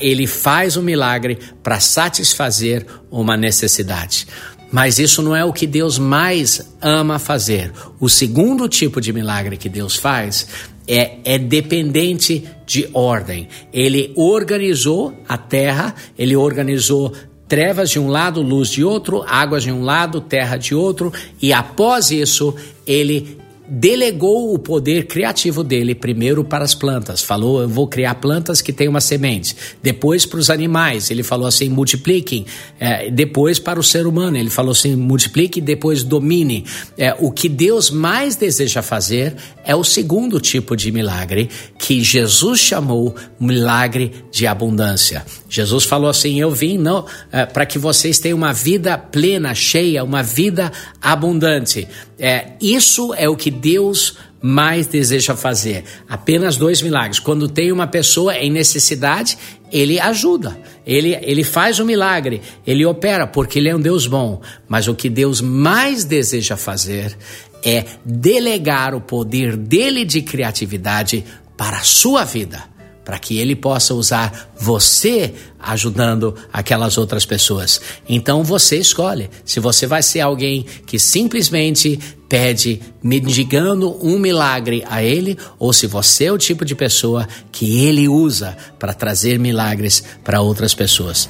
ele 0.00 0.26
faz 0.26 0.74
o 0.76 0.80
um 0.80 0.82
milagre 0.82 1.38
para 1.62 1.78
satisfazer 1.80 2.86
uma 3.10 3.36
necessidade. 3.36 4.26
Mas 4.72 4.98
isso 4.98 5.22
não 5.22 5.34
é 5.34 5.44
o 5.44 5.52
que 5.52 5.66
Deus 5.66 5.98
mais 5.98 6.74
ama 6.80 7.18
fazer. 7.18 7.72
O 8.00 8.08
segundo 8.08 8.68
tipo 8.68 9.00
de 9.00 9.12
milagre 9.12 9.56
que 9.56 9.68
Deus 9.68 9.96
faz 9.96 10.46
é, 10.88 11.18
é 11.24 11.38
dependente 11.38 12.44
de 12.64 12.88
ordem. 12.92 13.48
Ele 13.72 14.12
organizou 14.16 15.14
a 15.28 15.38
terra, 15.38 15.94
ele 16.18 16.36
organizou 16.36 17.12
trevas 17.48 17.90
de 17.90 17.98
um 17.98 18.08
lado, 18.08 18.42
luz 18.42 18.68
de 18.68 18.82
outro, 18.82 19.24
águas 19.26 19.62
de 19.62 19.72
um 19.72 19.82
lado, 19.82 20.20
terra 20.20 20.56
de 20.56 20.74
outro, 20.74 21.12
e 21.40 21.52
após 21.52 22.10
isso 22.10 22.54
ele 22.86 23.38
delegou 23.68 24.54
o 24.54 24.58
poder 24.58 25.06
criativo 25.06 25.64
dele 25.64 25.94
primeiro 25.94 26.44
para 26.44 26.64
as 26.64 26.74
plantas. 26.74 27.22
Falou, 27.22 27.60
eu 27.62 27.68
vou 27.68 27.86
criar 27.88 28.14
plantas 28.16 28.60
que 28.60 28.72
têm 28.72 28.88
uma 28.88 29.00
semente. 29.00 29.56
Depois 29.82 30.24
para 30.24 30.38
os 30.38 30.50
animais, 30.50 31.10
ele 31.10 31.22
falou 31.22 31.46
assim, 31.46 31.68
multipliquem. 31.68 32.46
É, 32.78 33.10
depois 33.10 33.58
para 33.58 33.80
o 33.80 33.82
ser 33.82 34.06
humano, 34.06 34.36
ele 34.36 34.50
falou 34.50 34.72
assim, 34.72 34.94
multiplique, 34.94 35.60
depois 35.60 36.02
domine. 36.02 36.64
É, 36.96 37.14
o 37.18 37.30
que 37.30 37.48
Deus 37.48 37.90
mais 37.90 38.36
deseja 38.36 38.82
fazer 38.82 39.34
é 39.64 39.74
o 39.74 39.82
segundo 39.82 40.40
tipo 40.40 40.76
de 40.76 40.92
milagre 40.92 41.48
que 41.78 42.02
Jesus 42.02 42.60
chamou 42.60 43.14
milagre 43.38 44.12
de 44.30 44.46
abundância. 44.46 45.24
Jesus 45.48 45.84
falou 45.84 46.10
assim, 46.10 46.40
eu 46.40 46.50
vim 46.50 46.76
não 46.76 47.06
é, 47.30 47.46
para 47.46 47.64
que 47.64 47.78
vocês 47.78 48.18
tenham 48.18 48.36
uma 48.36 48.52
vida 48.52 48.98
plena, 48.98 49.54
cheia, 49.54 50.02
uma 50.02 50.22
vida 50.22 50.72
abundante. 51.00 51.86
É, 52.18 52.52
isso 52.60 53.14
é 53.14 53.28
o 53.28 53.36
que 53.36 53.50
Deus 53.50 54.16
mais 54.42 54.86
deseja 54.86 55.36
fazer. 55.36 55.84
Apenas 56.08 56.56
dois 56.56 56.82
milagres. 56.82 57.18
Quando 57.18 57.48
tem 57.48 57.70
uma 57.72 57.86
pessoa 57.86 58.36
em 58.36 58.50
necessidade, 58.50 59.38
ele 59.72 59.98
ajuda. 60.00 60.58
Ele, 60.84 61.16
ele 61.22 61.44
faz 61.44 61.78
o 61.78 61.82
um 61.82 61.86
milagre. 61.86 62.42
Ele 62.66 62.84
opera 62.84 63.26
porque 63.26 63.58
ele 63.58 63.68
é 63.68 63.76
um 63.76 63.80
Deus 63.80 64.06
bom. 64.06 64.40
Mas 64.68 64.88
o 64.88 64.94
que 64.94 65.08
Deus 65.08 65.40
mais 65.40 66.04
deseja 66.04 66.56
fazer 66.56 67.16
é 67.64 67.84
delegar 68.04 68.94
o 68.94 69.00
poder 69.00 69.56
dele 69.56 70.04
de 70.04 70.22
criatividade 70.22 71.24
para 71.56 71.78
a 71.78 71.84
sua 71.84 72.24
vida 72.24 72.75
para 73.06 73.20
que 73.20 73.38
ele 73.38 73.54
possa 73.54 73.94
usar 73.94 74.52
você 74.58 75.32
ajudando 75.60 76.34
aquelas 76.52 76.98
outras 76.98 77.24
pessoas. 77.24 77.80
Então 78.08 78.42
você 78.42 78.78
escolhe 78.78 79.30
se 79.44 79.60
você 79.60 79.86
vai 79.86 80.02
ser 80.02 80.20
alguém 80.20 80.66
que 80.84 80.98
simplesmente 80.98 82.00
pede 82.28 82.82
mendigando 83.00 83.96
um 84.04 84.18
milagre 84.18 84.82
a 84.90 85.04
ele 85.04 85.38
ou 85.56 85.72
se 85.72 85.86
você 85.86 86.24
é 86.24 86.32
o 86.32 86.36
tipo 86.36 86.64
de 86.64 86.74
pessoa 86.74 87.28
que 87.52 87.86
ele 87.86 88.08
usa 88.08 88.56
para 88.76 88.92
trazer 88.92 89.38
milagres 89.38 90.02
para 90.24 90.40
outras 90.40 90.74
pessoas. 90.74 91.28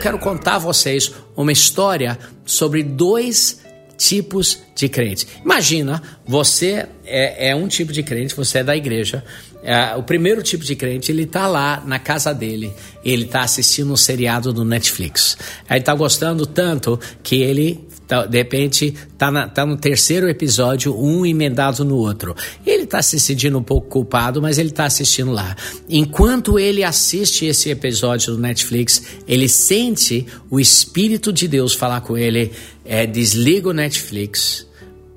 Quero 0.00 0.18
contar 0.20 0.54
a 0.54 0.58
vocês 0.60 1.12
uma 1.36 1.50
história 1.50 2.16
sobre 2.46 2.84
dois 2.84 3.60
tipos 4.00 4.58
de 4.74 4.88
crente. 4.88 5.26
Imagina, 5.44 6.02
você 6.26 6.86
é, 7.04 7.50
é, 7.50 7.54
um 7.54 7.68
tipo 7.68 7.92
de 7.92 8.02
crente, 8.02 8.34
você 8.34 8.58
é 8.58 8.64
da 8.64 8.74
igreja. 8.74 9.22
É, 9.62 9.94
o 9.94 10.02
primeiro 10.02 10.42
tipo 10.42 10.64
de 10.64 10.74
crente, 10.74 11.12
ele 11.12 11.26
tá 11.26 11.46
lá 11.46 11.82
na 11.84 11.98
casa 11.98 12.32
dele, 12.32 12.72
ele 13.04 13.26
tá 13.26 13.42
assistindo 13.42 13.92
um 13.92 13.96
seriado 13.96 14.52
do 14.52 14.64
Netflix. 14.64 15.36
Aí 15.68 15.80
tá 15.80 15.94
gostando 15.94 16.46
tanto 16.46 16.98
que 17.22 17.42
ele 17.42 17.86
Tá, 18.10 18.26
de 18.26 18.38
repente, 18.38 18.92
tá, 19.16 19.30
na, 19.30 19.46
tá 19.46 19.64
no 19.64 19.76
terceiro 19.76 20.28
episódio, 20.28 20.92
um 21.00 21.24
emendado 21.24 21.84
no 21.84 21.94
outro. 21.94 22.34
Ele 22.66 22.84
tá 22.84 23.00
se 23.00 23.20
sentindo 23.20 23.56
um 23.56 23.62
pouco 23.62 23.88
culpado, 23.88 24.42
mas 24.42 24.58
ele 24.58 24.72
tá 24.72 24.84
assistindo 24.84 25.30
lá. 25.30 25.56
Enquanto 25.88 26.58
ele 26.58 26.82
assiste 26.82 27.46
esse 27.46 27.70
episódio 27.70 28.34
do 28.34 28.40
Netflix, 28.40 29.00
ele 29.28 29.48
sente 29.48 30.26
o 30.50 30.58
Espírito 30.58 31.32
de 31.32 31.46
Deus 31.46 31.72
falar 31.72 32.00
com 32.00 32.18
ele: 32.18 32.50
é, 32.84 33.06
desliga 33.06 33.68
o 33.68 33.72
Netflix, 33.72 34.66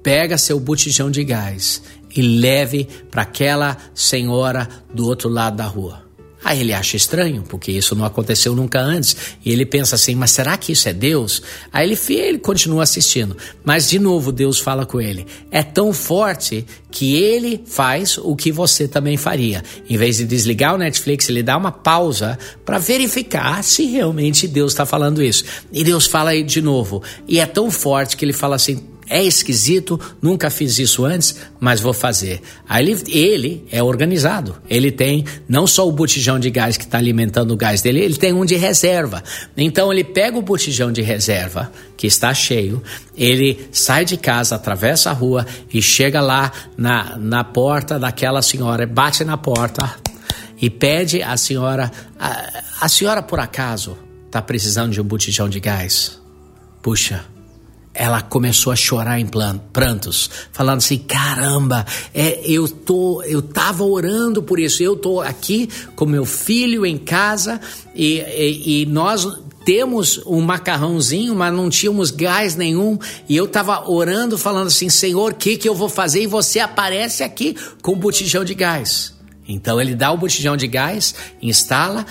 pega 0.03 0.37
seu 0.37 0.59
botijão 0.59 1.09
de 1.09 1.23
gás 1.23 1.81
e 2.15 2.21
leve 2.21 2.87
para 3.09 3.23
aquela 3.23 3.77
senhora 3.93 4.67
do 4.93 5.05
outro 5.07 5.29
lado 5.29 5.57
da 5.57 5.65
rua. 5.65 6.03
Aí 6.43 6.59
ele 6.59 6.73
acha 6.73 6.97
estranho, 6.97 7.43
porque 7.47 7.71
isso 7.71 7.95
não 7.95 8.03
aconteceu 8.03 8.53
nunca 8.53 8.79
antes. 8.79 9.15
E 9.45 9.51
ele 9.51 9.65
pensa 9.65 9.95
assim: 9.95 10.13
mas 10.13 10.31
será 10.31 10.57
que 10.57 10.73
isso 10.73 10.89
é 10.89 10.93
Deus? 10.93 11.41
Aí 11.71 11.89
ele, 11.89 11.97
ele 12.09 12.37
continua 12.37 12.83
assistindo. 12.83 13.37
Mas 13.63 13.89
de 13.89 13.97
novo 13.97 14.31
Deus 14.31 14.59
fala 14.59 14.85
com 14.85 14.99
ele: 14.99 15.25
é 15.49 15.63
tão 15.63 15.93
forte 15.93 16.65
que 16.91 17.15
ele 17.15 17.63
faz 17.65 18.17
o 18.17 18.35
que 18.35 18.51
você 18.51 18.87
também 18.87 19.15
faria. 19.15 19.63
Em 19.89 19.95
vez 19.95 20.17
de 20.17 20.25
desligar 20.25 20.75
o 20.75 20.77
Netflix, 20.77 21.29
ele 21.29 21.41
dá 21.41 21.55
uma 21.55 21.71
pausa 21.71 22.37
para 22.65 22.77
verificar 22.77 23.63
se 23.63 23.85
realmente 23.85 24.47
Deus 24.47 24.73
está 24.73 24.85
falando 24.85 25.23
isso. 25.23 25.45
E 25.71 25.81
Deus 25.83 26.05
fala 26.05 26.31
aí 26.31 26.43
de 26.43 26.61
novo. 26.61 27.01
E 27.25 27.39
é 27.39 27.45
tão 27.45 27.71
forte 27.71 28.17
que 28.17 28.25
ele 28.25 28.33
fala 28.33 28.57
assim: 28.57 28.92
é 29.13 29.23
esquisito, 29.23 29.99
nunca 30.19 30.49
fiz 30.49 30.79
isso 30.79 31.05
antes, 31.05 31.35
mas 31.59 31.79
vou 31.79 31.93
fazer. 31.93 32.41
Aí 32.67 32.83
ele, 32.83 33.03
ele 33.07 33.67
é 33.71 33.83
organizado. 33.83 34.55
Ele 34.67 34.91
tem 34.91 35.23
não 35.47 35.67
só 35.67 35.87
o 35.87 35.91
botijão 35.91 36.39
de 36.39 36.49
gás 36.49 36.77
que 36.77 36.83
está 36.83 36.97
alimentando 36.97 37.53
o 37.53 37.55
gás 37.55 37.83
dele, 37.83 37.99
ele 37.99 38.15
tem 38.15 38.33
um 38.33 38.43
de 38.43 38.55
reserva. 38.55 39.23
Então 39.55 39.93
ele 39.93 40.03
pega 40.03 40.35
o 40.35 40.41
botijão 40.41 40.91
de 40.91 41.03
reserva, 41.03 41.71
que 41.95 42.07
está 42.07 42.33
cheio, 42.33 42.81
ele 43.15 43.69
sai 43.71 44.03
de 44.03 44.17
casa, 44.17 44.55
atravessa 44.55 45.11
a 45.11 45.13
rua 45.13 45.45
e 45.71 45.79
chega 45.79 46.19
lá 46.19 46.51
na, 46.75 47.15
na 47.15 47.43
porta 47.43 47.99
daquela 47.99 48.41
senhora, 48.41 48.87
bate 48.87 49.23
na 49.23 49.37
porta 49.37 49.95
e 50.59 50.71
pede 50.71 51.21
à 51.21 51.37
senhora: 51.37 51.91
a, 52.19 52.63
a 52.81 52.89
senhora 52.89 53.21
por 53.21 53.39
acaso 53.39 53.95
está 54.25 54.41
precisando 54.41 54.91
de 54.91 54.99
um 54.99 55.03
botijão 55.03 55.47
de 55.47 55.59
gás? 55.59 56.19
Puxa 56.81 57.32
ela 57.93 58.21
começou 58.21 58.73
a 58.73 58.75
chorar 58.75 59.19
em 59.19 59.29
prantos, 59.71 60.29
falando 60.51 60.79
assim: 60.79 60.97
caramba, 60.97 61.85
é, 62.13 62.41
eu 62.43 62.67
tô, 62.67 63.21
eu 63.23 63.41
tava 63.41 63.83
orando 63.83 64.41
por 64.41 64.59
isso, 64.59 64.81
eu 64.81 64.95
tô 64.95 65.21
aqui 65.21 65.69
com 65.95 66.05
meu 66.05 66.25
filho 66.25 66.85
em 66.85 66.97
casa 66.97 67.61
e, 67.95 68.19
e, 68.19 68.81
e 68.81 68.85
nós 68.85 69.27
temos 69.63 70.19
um 70.25 70.41
macarrãozinho, 70.41 71.35
mas 71.35 71.53
não 71.53 71.69
tínhamos 71.69 72.11
gás 72.11 72.55
nenhum. 72.55 72.97
E 73.29 73.35
eu 73.35 73.45
estava 73.45 73.89
orando, 73.89 74.37
falando 74.37 74.67
assim: 74.67 74.89
Senhor, 74.89 75.31
o 75.31 75.35
que, 75.35 75.57
que 75.57 75.69
eu 75.69 75.75
vou 75.75 75.89
fazer? 75.89 76.23
E 76.23 76.27
você 76.27 76.59
aparece 76.59 77.23
aqui 77.23 77.55
com 77.81 77.93
um 77.93 77.99
botijão 77.99 78.43
de 78.43 78.53
gás. 78.53 79.13
Então 79.47 79.79
ele 79.81 79.93
dá 79.93 80.11
o 80.11 80.17
botijão 80.17 80.55
de 80.55 80.67
gás, 80.67 81.13
instala 81.41 82.05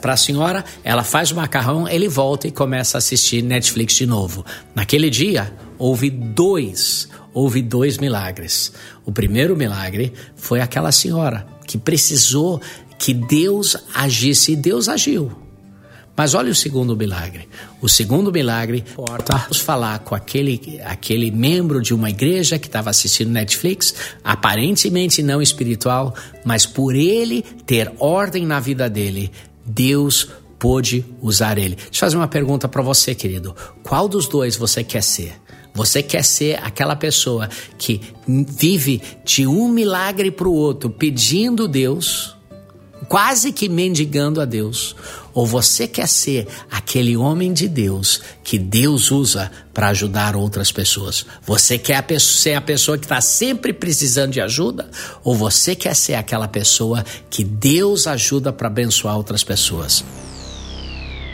para 0.00 0.12
a 0.12 0.16
senhora, 0.16 0.64
ela 0.82 1.02
faz 1.02 1.30
o 1.30 1.36
macarrão, 1.36 1.88
ele 1.88 2.08
volta 2.08 2.46
e 2.46 2.52
começa 2.52 2.96
a 2.96 2.98
assistir 2.98 3.42
Netflix 3.42 3.94
de 3.94 4.06
novo. 4.06 4.44
Naquele 4.74 5.08
dia 5.08 5.52
houve 5.78 6.10
dois, 6.10 7.08
houve 7.32 7.62
dois 7.62 7.98
milagres. 7.98 8.72
O 9.04 9.12
primeiro 9.12 9.56
milagre 9.56 10.12
foi 10.36 10.60
aquela 10.60 10.92
senhora 10.92 11.46
que 11.66 11.78
precisou 11.78 12.60
que 12.98 13.14
Deus 13.14 13.76
agisse 13.94 14.52
e 14.52 14.56
Deus 14.56 14.88
agiu. 14.88 15.44
Mas 16.16 16.34
olha 16.34 16.50
o 16.50 16.54
segundo 16.54 16.96
milagre. 16.96 17.48
O 17.80 17.88
segundo 17.88 18.30
milagre 18.30 18.84
vamos 18.96 19.58
falar 19.58 19.98
com 20.00 20.14
aquele, 20.14 20.80
aquele 20.84 21.30
membro 21.30 21.82
de 21.82 21.92
uma 21.92 22.08
igreja 22.08 22.58
que 22.58 22.66
estava 22.66 22.90
assistindo 22.90 23.30
Netflix, 23.30 23.94
aparentemente 24.22 25.22
não 25.22 25.42
espiritual, 25.42 26.14
mas 26.44 26.66
por 26.66 26.94
ele 26.94 27.42
ter 27.42 27.92
ordem 27.98 28.46
na 28.46 28.60
vida 28.60 28.88
dele, 28.88 29.32
Deus 29.66 30.28
pôde 30.58 31.04
usar 31.20 31.58
ele. 31.58 31.74
Deixa 31.74 31.88
eu 31.90 32.00
fazer 32.00 32.16
uma 32.16 32.28
pergunta 32.28 32.68
para 32.68 32.80
você, 32.80 33.14
querido. 33.14 33.54
Qual 33.82 34.08
dos 34.08 34.28
dois 34.28 34.56
você 34.56 34.84
quer 34.84 35.02
ser? 35.02 35.34
Você 35.74 36.02
quer 36.02 36.22
ser 36.24 36.58
aquela 36.62 36.94
pessoa 36.94 37.48
que 37.76 38.00
vive 38.26 39.02
de 39.24 39.44
um 39.44 39.68
milagre 39.68 40.30
para 40.30 40.46
o 40.46 40.54
outro, 40.54 40.88
pedindo 40.88 41.66
Deus, 41.66 42.36
quase 43.08 43.52
que 43.52 43.68
mendigando 43.68 44.40
a 44.40 44.44
Deus? 44.44 44.94
Ou 45.34 45.44
você 45.44 45.88
quer 45.88 46.06
ser 46.06 46.46
aquele 46.70 47.16
homem 47.16 47.52
de 47.52 47.66
Deus 47.68 48.22
que 48.44 48.56
Deus 48.56 49.10
usa 49.10 49.50
para 49.74 49.88
ajudar 49.88 50.36
outras 50.36 50.70
pessoas? 50.70 51.26
Você 51.42 51.76
quer 51.76 52.04
ser 52.20 52.54
a 52.54 52.60
pessoa 52.60 52.96
que 52.96 53.04
está 53.04 53.20
sempre 53.20 53.72
precisando 53.72 54.32
de 54.32 54.40
ajuda? 54.40 54.88
Ou 55.24 55.34
você 55.34 55.74
quer 55.74 55.96
ser 55.96 56.14
aquela 56.14 56.46
pessoa 56.46 57.04
que 57.28 57.42
Deus 57.42 58.06
ajuda 58.06 58.52
para 58.52 58.68
abençoar 58.68 59.16
outras 59.16 59.42
pessoas? 59.42 60.04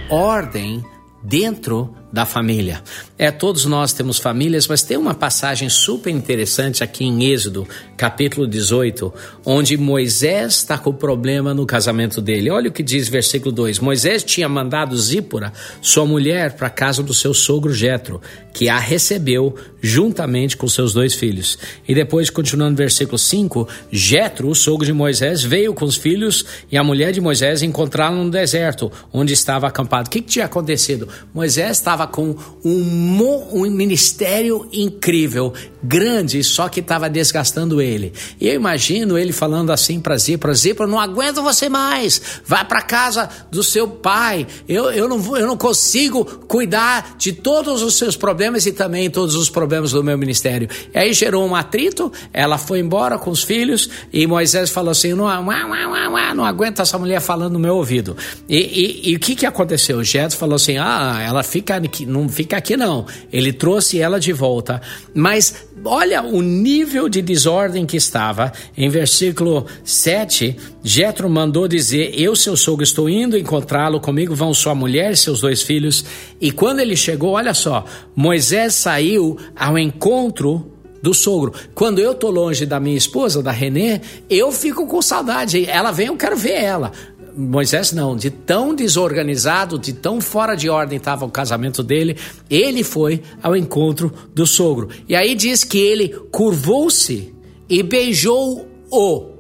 Ordem 0.09 0.83
dentro 1.23 1.95
da 2.13 2.25
família. 2.25 2.83
É, 3.23 3.31
todos 3.31 3.67
nós 3.67 3.93
temos 3.93 4.17
famílias, 4.17 4.67
mas 4.67 4.83
tem 4.83 4.97
uma 4.97 5.13
passagem 5.13 5.69
super 5.69 6.09
interessante 6.09 6.83
aqui 6.83 7.05
em 7.05 7.31
Êxodo, 7.31 7.69
capítulo 7.95 8.47
18, 8.47 9.13
onde 9.45 9.77
Moisés 9.77 10.55
está 10.55 10.79
com 10.79 10.91
problema 10.91 11.53
no 11.53 11.67
casamento 11.67 12.23
dele. 12.23 12.49
Olha 12.49 12.71
o 12.71 12.73
que 12.73 12.83
diz 12.83 13.11
versículo 13.11 13.53
2: 13.53 13.79
Moisés 13.79 14.25
tinha 14.25 14.49
mandado 14.49 14.97
Zípora, 14.97 15.53
sua 15.83 16.07
mulher, 16.07 16.55
para 16.55 16.69
a 16.69 16.71
casa 16.71 17.03
do 17.03 17.13
seu 17.13 17.35
sogro 17.35 17.75
Jetro, 17.75 18.23
que 18.55 18.71
a 18.71 18.79
recebeu 18.79 19.55
juntamente 19.83 20.57
com 20.57 20.67
seus 20.67 20.95
dois 20.95 21.15
filhos. 21.15 21.59
E 21.87 21.95
depois, 21.95 22.31
continuando 22.31 22.77
versículo 22.77 23.19
5, 23.19 23.69
Jetro, 23.91 24.49
o 24.49 24.55
sogro 24.55 24.87
de 24.87 24.93
Moisés, 24.95 25.43
veio 25.43 25.75
com 25.75 25.85
os 25.85 25.97
filhos 25.97 26.45
e 26.73 26.77
a 26.77 26.85
mulher 26.85 27.13
de 27.13 27.21
Moisés 27.21 27.63
encontraram 27.63 28.25
no 28.25 28.31
deserto, 28.31 28.91
onde 29.13 29.33
estava 29.35 29.67
acampado. 29.67 30.09
O 30.09 30.11
que, 30.11 30.23
que 30.23 30.29
tinha 30.29 30.47
acontecido? 30.47 31.07
Moisés 31.35 31.77
estava 31.77 32.07
com 32.07 32.35
um, 32.65 33.10
um 33.53 33.71
ministério 33.71 34.69
incrível, 34.73 35.53
grande, 35.83 36.43
só 36.45 36.69
que 36.69 36.81
estava 36.81 37.09
desgastando 37.09 37.81
ele. 37.81 38.13
E 38.41 38.49
eu 38.49 38.55
imagino 38.55 39.19
ele 39.19 39.33
falando 39.33 39.71
assim 39.71 40.01
para 40.01 40.17
Zipra: 40.17 40.55
Zipra, 40.55 40.87
não 40.87 41.01
aguento 41.01 41.43
você 41.43 41.69
mais, 41.69 42.21
vai 42.45 42.65
para 42.65 42.83
casa 42.83 43.29
do 43.51 43.63
seu 43.63 43.89
pai. 43.89 44.47
Eu, 44.69 44.91
eu, 44.91 45.09
não, 45.09 45.37
eu 45.37 45.47
não 45.47 45.57
consigo 45.57 46.25
cuidar 46.25 47.17
de 47.19 47.33
todos 47.33 47.83
os 47.83 47.95
seus 47.95 48.17
problemas 48.17 48.67
e 48.67 48.73
também 48.73 49.11
todos 49.11 49.35
os 49.35 49.49
problemas 49.49 49.93
do 49.93 50.05
meu 50.05 50.19
ministério. 50.19 50.69
E 50.95 50.99
aí 50.99 51.13
gerou 51.13 51.47
um 51.47 51.55
atrito, 51.55 52.13
ela 52.33 52.59
foi 52.59 52.81
embora 52.81 53.19
com 53.19 53.31
os 53.31 53.43
filhos 53.43 53.89
e 54.13 54.27
Moisés 54.27 54.71
falou 54.71 54.91
assim: 54.91 55.15
não, 55.15 55.27
não, 55.43 56.35
não 56.35 56.45
aguento 56.45 56.83
essa 56.83 56.99
mulher 56.99 57.21
falando 57.21 57.55
no 57.55 57.59
meu 57.59 57.77
ouvido. 57.77 58.17
E, 58.49 58.59
e, 58.59 59.11
e 59.11 59.17
o 59.17 59.19
que, 59.19 59.35
que 59.35 59.47
aconteceu? 59.47 60.03
Jetro 60.05 60.37
falou 60.37 60.57
assim: 60.57 60.77
ah, 60.79 61.23
ela 61.27 61.43
fica 61.43 61.81
não 62.07 62.29
fica 62.29 62.57
aqui 62.57 62.77
não. 62.77 63.00
Ele 63.33 63.53
trouxe 63.53 64.01
ela 64.01 64.19
de 64.19 64.33
volta, 64.33 64.81
mas 65.15 65.67
olha 65.85 66.23
o 66.23 66.43
nível 66.43 67.09
de 67.09 67.23
desordem 67.23 67.87
que 67.87 67.97
estava. 67.97 68.53
Em 68.77 68.89
versículo 68.89 69.67
7, 69.85 70.57
Jetro 70.83 71.29
mandou 71.29 71.69
dizer: 71.69 72.13
Eu, 72.15 72.35
seu 72.37 72.57
sogro, 72.57 72.85
estou 72.85 73.09
indo 73.09 73.39
encontrá-lo, 73.39 74.01
comigo 74.01 74.35
vão 74.35 74.55
sua 74.55 74.75
mulher 74.75 75.13
e 75.13 75.17
seus 75.17 75.41
dois 75.41 75.63
filhos. 75.63 76.05
E 76.41 76.51
quando 76.51 76.81
ele 76.81 76.97
chegou, 76.97 77.33
olha 77.33 77.55
só, 77.55 77.85
Moisés 78.15 78.75
saiu 78.75 79.39
ao 79.57 79.79
encontro 79.79 80.71
do 81.03 81.15
sogro. 81.15 81.53
Quando 81.75 81.99
eu 81.99 82.15
tô 82.15 82.31
longe 82.31 82.67
da 82.67 82.79
minha 82.79 82.97
esposa, 82.97 83.43
da 83.43 83.51
Renê, 83.51 84.01
eu 84.29 84.53
fico 84.53 84.87
com 84.87 85.01
saudade. 85.01 85.65
Ela 85.67 85.91
vem, 85.91 86.09
eu 86.09 86.17
quero 86.17 86.37
ver 86.37 86.63
ela. 86.63 86.93
Moisés 87.37 87.93
não, 87.93 88.17
de 88.17 88.31
tão 88.31 88.75
desorganizado, 88.75 89.79
de 89.79 89.93
tão 89.93 90.21
fora 90.21 90.55
de 90.55 90.69
ordem 90.69 90.97
estava 90.99 91.25
o 91.25 91.31
casamento 91.31 91.83
dele, 91.83 92.17
ele 92.49 92.83
foi 92.83 93.23
ao 93.43 93.57
encontro 93.57 94.13
do 94.35 94.47
sogro. 94.47 94.89
E 95.09 95.15
aí 95.15 95.35
diz 95.35 95.65
que 95.65 95.79
ele 95.79 96.09
curvou-se 96.31 97.35
e 97.69 97.83
beijou-o. 97.83 99.31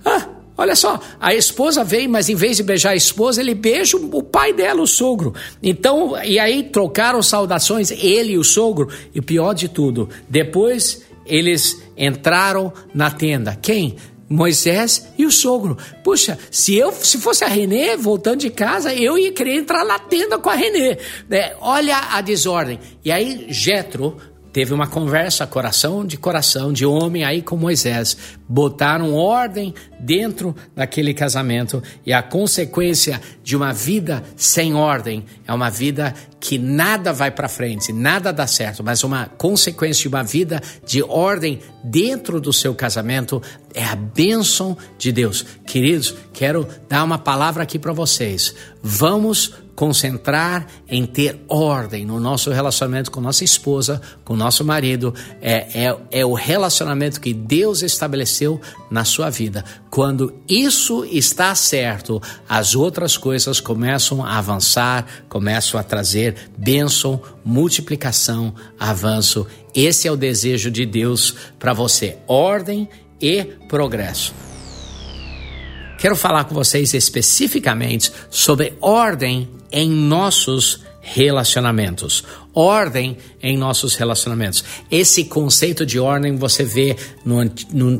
ah, 0.05 0.29
olha 0.57 0.75
só, 0.75 1.01
a 1.21 1.35
esposa 1.35 1.85
veio, 1.85 2.09
mas 2.09 2.29
em 2.29 2.35
vez 2.35 2.57
de 2.57 2.63
beijar 2.63 2.91
a 2.91 2.97
esposa, 2.97 3.41
ele 3.41 3.55
beija 3.55 3.97
o 3.97 4.23
pai 4.23 4.53
dela, 4.53 4.83
o 4.83 4.87
sogro. 4.87 5.35
Então, 5.63 6.17
e 6.25 6.39
aí 6.39 6.65
trocaram 6.65 7.23
saudações, 7.23 7.91
ele 7.91 8.33
e 8.33 8.39
o 8.39 8.45
sogro, 8.45 8.89
e 9.15 9.21
pior 9.21 9.55
de 9.55 9.69
tudo, 9.69 10.09
depois 10.29 11.03
eles 11.27 11.81
entraram 11.97 12.73
na 12.95 13.11
tenda. 13.11 13.57
Quem? 13.61 13.97
Moisés 14.33 15.09
e 15.19 15.27
o 15.27 15.31
sogro. 15.31 15.77
Puxa, 16.03 16.39
se 16.51 16.77
eu 16.77 16.93
se 16.93 17.19
fosse 17.19 17.45
a 17.45 17.49
Renê 17.49 17.97
voltando 17.97 18.41
de 18.41 18.51
casa, 18.51 18.95
eu 18.95 19.19
ia 19.19 19.33
querer 19.33 19.55
entrar 19.57 19.85
na 19.85 19.99
tenda 19.99 20.39
com 20.39 20.49
a 20.49 20.55
Renê. 20.55 20.99
É, 21.31 21.55
olha 21.61 21.97
a 21.97 22.21
desordem. 22.21 22.81
E 23.05 23.13
aí 23.13 23.47
Jetro 23.49 24.17
teve 24.53 24.75
uma 24.75 24.87
conversa 24.87 25.47
coração 25.47 26.05
de 26.05 26.17
coração 26.17 26.73
de 26.73 26.85
homem 26.85 27.25
aí 27.25 27.43
com 27.43 27.57
Moisés. 27.57 28.17
Botaram 28.49 29.15
ordem 29.15 29.75
dentro 29.99 30.55
daquele 30.75 31.15
casamento 31.15 31.83
e 32.05 32.13
a 32.13 32.23
consequência 32.23 33.21
de 33.43 33.57
uma 33.57 33.73
vida 33.73 34.23
sem 34.37 34.75
ordem 34.75 35.25
é 35.47 35.53
uma 35.53 35.71
vida 35.71 36.15
que 36.39 36.59
nada 36.59 37.13
vai 37.13 37.31
para 37.31 37.49
frente, 37.49 37.93
nada 37.93 38.33
dá 38.33 38.49
certo, 38.49 38.83
mas 38.83 39.05
uma 39.05 39.27
consequência 39.27 40.03
de 40.03 40.09
uma 40.09 40.25
vida 40.25 40.61
de 40.85 41.01
ordem 41.01 41.61
dentro 41.85 42.41
do 42.41 42.53
seu 42.53 42.75
casamento 42.75 43.41
é 43.73 43.85
a 43.85 43.95
bênção 43.95 44.77
de 44.99 45.13
Deus. 45.13 45.47
Queridos, 45.65 46.15
quero 46.33 46.67
dar 46.89 47.05
uma 47.05 47.19
palavra 47.19 47.63
aqui 47.63 47.79
para 47.79 47.93
vocês. 47.93 48.55
Vamos 48.83 49.55
concentrar 49.75 50.67
em 50.89 51.07
ter 51.07 51.41
ordem 51.49 52.05
no 52.05 52.21
nosso 52.21 52.51
relacionamento 52.51 53.11
com 53.11 53.21
nossa 53.21 53.45
esposa, 53.45 54.01
com 54.25 54.37
nosso 54.37 54.65
marido. 54.65 55.15
É, 55.41 55.87
é, 55.87 55.97
é 56.11 56.27
o 56.27 56.35
relacionamento 56.35 57.21
que 57.21 57.33
Deus 57.33 57.83
estabeleceu 57.83 58.61
na 58.91 59.05
sua 59.05 59.31
vida. 59.31 59.65
Quando 59.91 60.35
isso 60.49 61.05
está 61.05 61.55
certo, 61.55 62.21
as 62.49 62.75
outras 62.75 63.17
coisas 63.17 63.61
começam 63.61 64.25
a 64.25 64.39
avançar, 64.39 65.07
começam 65.29 65.79
a 65.81 65.83
trazer 65.83 66.51
bênção, 66.57 67.21
multiplicação, 67.45 68.55
avanço. 68.79 69.47
Esse 69.75 70.07
é 70.07 70.13
o 70.13 70.17
desejo 70.17 70.71
de 70.71 70.85
Deus 70.85 71.35
para 71.59 71.73
você: 71.73 72.19
ordem 72.27 72.89
e 73.21 73.45
progresso. 73.69 74.35
Quero 76.03 76.17
falar 76.17 76.45
com 76.45 76.55
vocês 76.55 76.93
especificamente 76.95 78.13
sobre 78.29 78.77
ordem 78.81 79.49
em 79.73 79.91
nossos 79.91 80.81
relacionamentos. 81.01 82.25
Ordem 82.55 83.17
em 83.43 83.57
nossos 83.57 83.95
relacionamentos. 83.97 84.63
Esse 84.91 85.25
conceito 85.25 85.85
de 85.85 85.99
ordem 85.99 86.37
você 86.37 86.65
vê 86.65 86.97
no, 87.25 87.41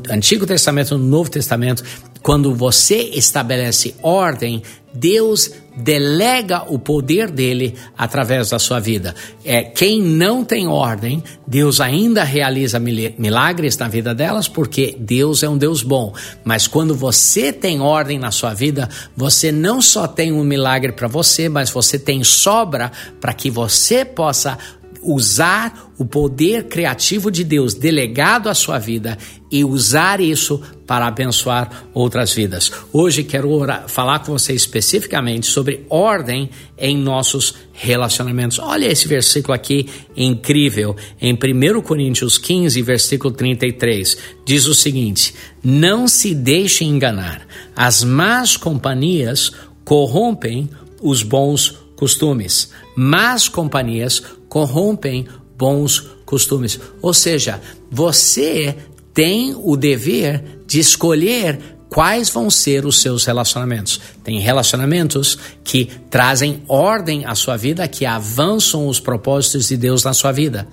Antigo 0.09 0.45
Testamento, 0.45 0.97
no 0.97 1.05
Novo 1.05 1.29
Testamento. 1.29 1.83
Quando 2.21 2.55
você 2.55 2.95
estabelece 2.95 3.95
ordem, 4.01 4.63
Deus 4.93 5.51
delega 5.75 6.63
o 6.71 6.77
poder 6.77 7.31
dele 7.31 7.75
através 7.97 8.51
da 8.51 8.59
sua 8.59 8.79
vida. 8.79 9.15
É, 9.43 9.63
quem 9.63 10.01
não 10.01 10.43
tem 10.43 10.67
ordem, 10.67 11.23
Deus 11.47 11.81
ainda 11.81 12.23
realiza 12.23 12.79
milagres 12.79 13.77
na 13.77 13.87
vida 13.87 14.13
delas, 14.13 14.47
porque 14.47 14.95
Deus 14.99 15.41
é 15.41 15.49
um 15.49 15.57
Deus 15.57 15.81
bom. 15.81 16.13
Mas 16.43 16.67
quando 16.67 16.93
você 16.93 17.51
tem 17.51 17.81
ordem 17.81 18.19
na 18.19 18.31
sua 18.31 18.53
vida, 18.53 18.87
você 19.17 19.51
não 19.51 19.81
só 19.81 20.07
tem 20.07 20.31
um 20.31 20.43
milagre 20.43 20.91
para 20.91 21.07
você, 21.07 21.49
mas 21.49 21.71
você 21.71 21.97
tem 21.97 22.23
sobra 22.23 22.91
para 23.19 23.33
que 23.33 23.49
você 23.49 24.05
possa 24.05 24.57
usar 25.03 25.91
o 25.97 26.05
poder 26.05 26.67
criativo 26.67 27.29
de 27.29 27.43
Deus 27.43 27.73
delegado 27.73 28.49
à 28.49 28.53
sua 28.53 28.79
vida 28.79 29.17
e 29.51 29.63
usar 29.63 30.19
isso 30.19 30.61
para 30.87 31.07
abençoar 31.07 31.87
outras 31.93 32.33
vidas. 32.33 32.71
Hoje 32.91 33.23
quero 33.23 33.49
orar, 33.51 33.87
falar 33.87 34.19
com 34.19 34.33
você 34.33 34.53
especificamente 34.53 35.45
sobre 35.45 35.85
ordem 35.89 36.49
em 36.77 36.97
nossos 36.97 37.55
relacionamentos. 37.71 38.59
Olha 38.59 38.87
esse 38.87 39.07
versículo 39.07 39.53
aqui 39.53 39.87
incrível, 40.15 40.95
em 41.21 41.33
1 41.33 41.81
Coríntios 41.81 42.37
15, 42.37 42.81
versículo 42.81 43.33
33, 43.33 44.17
diz 44.45 44.65
o 44.65 44.73
seguinte: 44.73 45.33
Não 45.63 46.07
se 46.07 46.33
deixe 46.33 46.83
enganar, 46.83 47.45
as 47.75 48.03
más 48.03 48.57
companhias 48.57 49.51
corrompem 49.83 50.69
os 51.01 51.21
bons 51.21 51.77
costumes. 51.95 52.71
Más 52.95 53.47
companhias 53.47 54.23
corrompem 54.53 55.25
bons 55.57 55.99
costumes. 56.27 56.79
Ou 57.01 57.11
seja, 57.11 57.59
você 57.89 58.75
tem 59.11 59.55
o 59.57 59.75
dever 59.75 60.43
de 60.67 60.79
escolher 60.79 61.59
quais 61.89 62.29
vão 62.29 62.51
ser 62.51 62.85
os 62.85 63.01
seus 63.01 63.25
relacionamentos. 63.25 63.99
Tem 64.23 64.39
relacionamentos 64.39 65.39
que 65.63 65.89
trazem 66.07 66.61
ordem 66.67 67.25
à 67.25 67.33
sua 67.33 67.57
vida, 67.57 67.87
que 67.87 68.05
avançam 68.05 68.87
os 68.87 68.99
propósitos 68.99 69.69
de 69.69 69.75
Deus 69.75 70.03
na 70.03 70.13
sua 70.13 70.31
vida. 70.31 70.67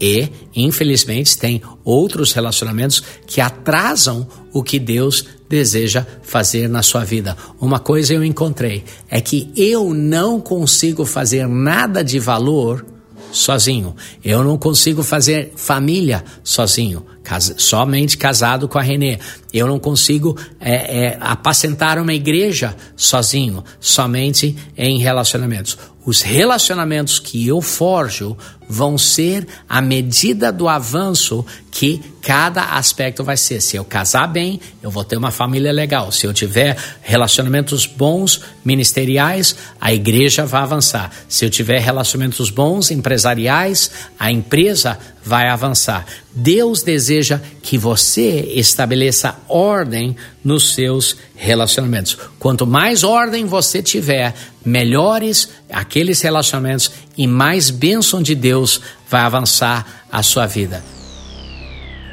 E, 0.00 0.30
infelizmente, 0.54 1.36
tem 1.36 1.60
outros 1.84 2.32
relacionamentos 2.32 3.02
que 3.26 3.42
atrasam 3.42 4.26
o 4.50 4.62
que 4.62 4.78
Deus 4.78 5.26
deseja 5.46 6.06
fazer 6.22 6.70
na 6.70 6.82
sua 6.82 7.04
vida. 7.04 7.36
Uma 7.60 7.80
coisa 7.80 8.14
eu 8.14 8.24
encontrei 8.24 8.82
é 9.10 9.20
que 9.20 9.52
eu 9.54 9.92
não 9.92 10.40
consigo 10.40 11.04
fazer 11.04 11.46
nada 11.46 12.02
de 12.02 12.18
valor 12.18 12.95
sozinho. 13.32 13.94
Eu 14.24 14.42
não 14.42 14.56
consigo 14.56 15.02
fazer 15.02 15.52
família 15.56 16.24
sozinho, 16.42 17.04
cas 17.22 17.54
somente 17.58 18.16
casado 18.16 18.68
com 18.68 18.78
a 18.78 18.82
Renê. 18.82 19.18
Eu 19.52 19.66
não 19.66 19.78
consigo 19.78 20.36
é, 20.60 21.06
é, 21.06 21.18
apacentar 21.20 21.98
uma 21.98 22.12
igreja 22.14 22.76
sozinho, 22.96 23.64
somente 23.80 24.56
em 24.76 24.98
relacionamentos. 24.98 25.78
Os 26.04 26.22
relacionamentos 26.22 27.18
que 27.18 27.46
eu 27.46 27.60
forjo 27.60 28.36
vão 28.68 28.98
ser 28.98 29.46
a 29.68 29.80
medida 29.80 30.52
do 30.52 30.68
avanço 30.68 31.44
que 31.70 32.00
cada 32.22 32.76
aspecto 32.76 33.22
vai 33.22 33.36
ser. 33.36 33.60
Se 33.60 33.76
eu 33.76 33.84
casar 33.84 34.26
bem, 34.26 34.60
eu 34.82 34.90
vou 34.90 35.04
ter 35.04 35.16
uma 35.16 35.30
família 35.30 35.70
legal. 35.70 36.10
Se 36.10 36.26
eu 36.26 36.32
tiver 36.32 36.76
relacionamentos 37.02 37.86
bons 37.86 38.40
ministeriais, 38.64 39.54
a 39.80 39.92
igreja 39.92 40.44
vai 40.44 40.62
avançar. 40.62 41.12
Se 41.28 41.44
eu 41.44 41.50
tiver 41.50 41.78
relacionamentos 41.80 42.50
bons 42.50 42.90
empresariais, 42.90 43.90
a 44.18 44.32
empresa 44.32 44.98
vai 45.22 45.48
avançar. 45.48 46.06
Deus 46.32 46.82
deseja 46.82 47.40
que 47.62 47.76
você 47.76 48.40
estabeleça 48.54 49.36
ordem 49.48 50.16
nos 50.42 50.74
seus 50.74 51.16
relacionamentos. 51.34 52.16
Quanto 52.38 52.66
mais 52.66 53.04
ordem 53.04 53.44
você 53.44 53.82
tiver, 53.82 54.34
melhores 54.64 55.48
aqueles 55.70 56.20
relacionamentos 56.20 56.90
e 57.16 57.26
mais 57.26 57.70
bênção 57.70 58.22
de 58.22 58.34
Deus 58.34 58.80
vai 59.08 59.22
avançar 59.22 60.04
a 60.10 60.22
sua 60.22 60.46
vida. 60.46 60.82